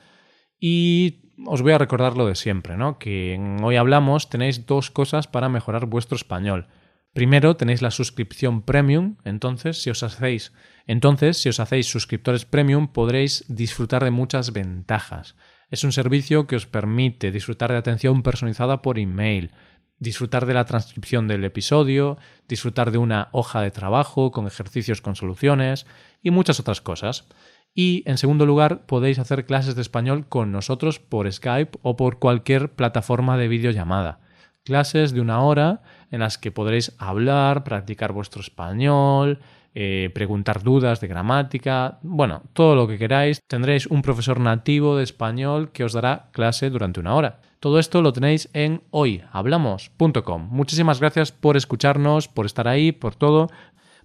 Y 0.61 1.30
os 1.47 1.63
voy 1.63 1.73
a 1.73 1.79
recordar 1.79 2.17
lo 2.17 2.27
de 2.27 2.35
siempre, 2.35 2.77
¿no? 2.77 2.99
Que 2.99 3.35
en 3.35 3.63
Hoy 3.63 3.77
Hablamos 3.77 4.31
tenéis 4.31 4.67
dos 4.67 4.91
cosas 4.91 5.27
para 5.27 5.49
mejorar 5.49 5.87
vuestro 5.87 6.17
español. 6.17 6.67
Primero 7.13 7.57
tenéis 7.57 7.83
la 7.83 7.91
suscripción 7.91 8.63
premium, 8.63 9.17
entonces 9.25 9.83
si 9.83 9.91
os 9.91 10.03
hacéis, 10.03 10.53
entonces 10.87 11.39
si 11.39 11.49
os 11.49 11.59
hacéis 11.59 11.87
suscriptores 11.87 12.45
premium 12.45 12.89
podréis 12.89 13.45
disfrutar 13.49 14.05
de 14.05 14.13
muchas 14.13 14.53
ventajas. 14.53 15.35
Es 15.71 15.83
un 15.83 15.93
servicio 15.93 16.47
que 16.47 16.57
os 16.57 16.67
permite 16.67 17.33
disfrutar 17.33 17.73
de 17.73 17.79
atención 17.79 18.23
personalizada 18.23 18.83
por 18.83 18.99
email, 18.99 19.51
disfrutar 19.99 20.47
de 20.47 20.55
la 20.55 20.65
transcripción 20.65 21.29
del 21.29 21.45
episodio, 21.45 22.17
disfrutar 22.49 22.91
de 22.91 22.99
una 22.99 23.29
hoja 23.33 23.61
de 23.61 23.71
trabajo 23.71 24.31
con 24.31 24.47
ejercicios 24.47 25.01
con 25.01 25.15
soluciones 25.15 25.87
y 26.23 26.31
muchas 26.31 26.59
otras 26.61 26.81
cosas. 26.81 27.29
Y 27.75 28.03
en 28.07 28.19
segundo 28.19 28.47
lugar, 28.47 28.87
podéis 28.87 29.19
hacer 29.19 29.47
clases 29.47 29.75
de 29.75 29.83
español 29.83 30.27
con 30.29 30.53
nosotros 30.53 30.99
por 30.99 31.31
Skype 31.31 31.79
o 31.83 31.97
por 31.97 32.19
cualquier 32.19 32.73
plataforma 32.73 33.37
de 33.37 33.49
videollamada. 33.49 34.21
Clases 34.65 35.13
de 35.13 35.21
una 35.21 35.43
hora 35.43 35.83
en 36.11 36.21
las 36.21 36.37
que 36.37 36.53
podréis 36.53 36.95
hablar, 36.99 37.65
practicar 37.65 38.13
vuestro 38.13 38.41
español, 38.43 39.41
eh, 39.75 40.11
preguntar 40.13 40.65
dudas 40.65 41.01
de 41.01 41.07
gramática, 41.07 42.01
bueno, 42.03 42.43
todo 42.53 42.75
lo 42.75 42.89
que 42.89 42.99
queráis. 42.99 43.41
Tendréis 43.47 43.87
un 43.87 44.03
profesor 44.03 44.41
nativo 44.41 44.97
de 44.97 45.05
español 45.05 45.71
que 45.71 45.85
os 45.85 45.93
dará 45.93 46.29
clase 46.33 46.71
durante 46.71 46.99
una 46.99 47.15
hora. 47.15 47.41
Todo 47.61 47.79
esto 47.79 48.03
lo 48.03 48.13
tenéis 48.13 48.49
en 48.53 48.83
hoyhablamos.com. 48.91 50.49
Muchísimas 50.51 50.99
gracias 50.99 51.31
por 51.31 51.57
escucharnos, 51.57 52.27
por 52.27 52.47
estar 52.47 52.67
ahí, 52.67 52.91
por 52.91 53.15
todo. 53.15 53.49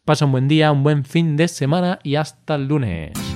Pasa 0.04 0.26
un 0.26 0.34
buen 0.34 0.48
día, 0.48 0.72
un 0.72 0.84
buen 0.84 1.04
fin 1.04 1.36
de 1.36 1.48
semana 1.48 2.00
y 2.04 2.16
hasta 2.16 2.56
el 2.56 2.68
lunes. 2.68 3.35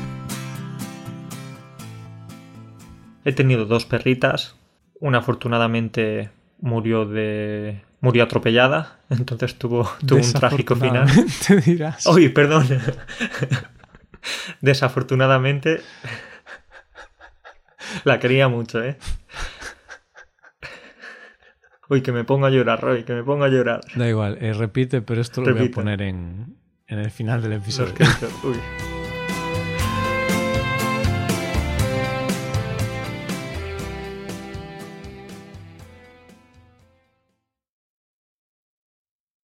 He 3.25 3.33
tenido 3.33 3.65
dos 3.65 3.85
perritas. 3.85 4.55
Una 4.99 5.19
afortunadamente 5.19 6.29
murió 6.59 7.05
de. 7.05 7.81
murió 8.01 8.23
atropellada. 8.23 8.99
Entonces 9.09 9.55
tuvo, 9.55 9.89
tuvo 10.05 10.19
un 10.19 10.33
trágico 10.33 10.75
final. 10.75 11.05
Desafortunadamente 11.07 11.61
dirás. 11.71 12.05
Uy, 12.07 12.29
perdón. 12.29 12.67
Desafortunadamente. 14.61 15.81
La 18.03 18.19
quería 18.19 18.47
mucho, 18.47 18.83
¿eh? 18.83 18.97
Uy, 21.89 22.01
que 22.01 22.11
me 22.11 22.23
pongo 22.23 22.45
a 22.45 22.51
llorar, 22.51 22.81
Roy, 22.81 23.03
que 23.03 23.13
me 23.13 23.23
pongo 23.23 23.45
a 23.45 23.49
llorar. 23.49 23.81
Da 23.95 24.07
igual, 24.07 24.37
eh, 24.41 24.53
repite, 24.53 25.01
pero 25.01 25.21
esto 25.21 25.41
lo 25.41 25.55
voy 25.55 25.67
a 25.67 25.71
poner 25.71 26.03
en, 26.03 26.55
en 26.85 26.99
el 26.99 27.09
final 27.09 27.41
del 27.41 27.53
episodio. 27.53 27.95
Uy. 28.43 28.98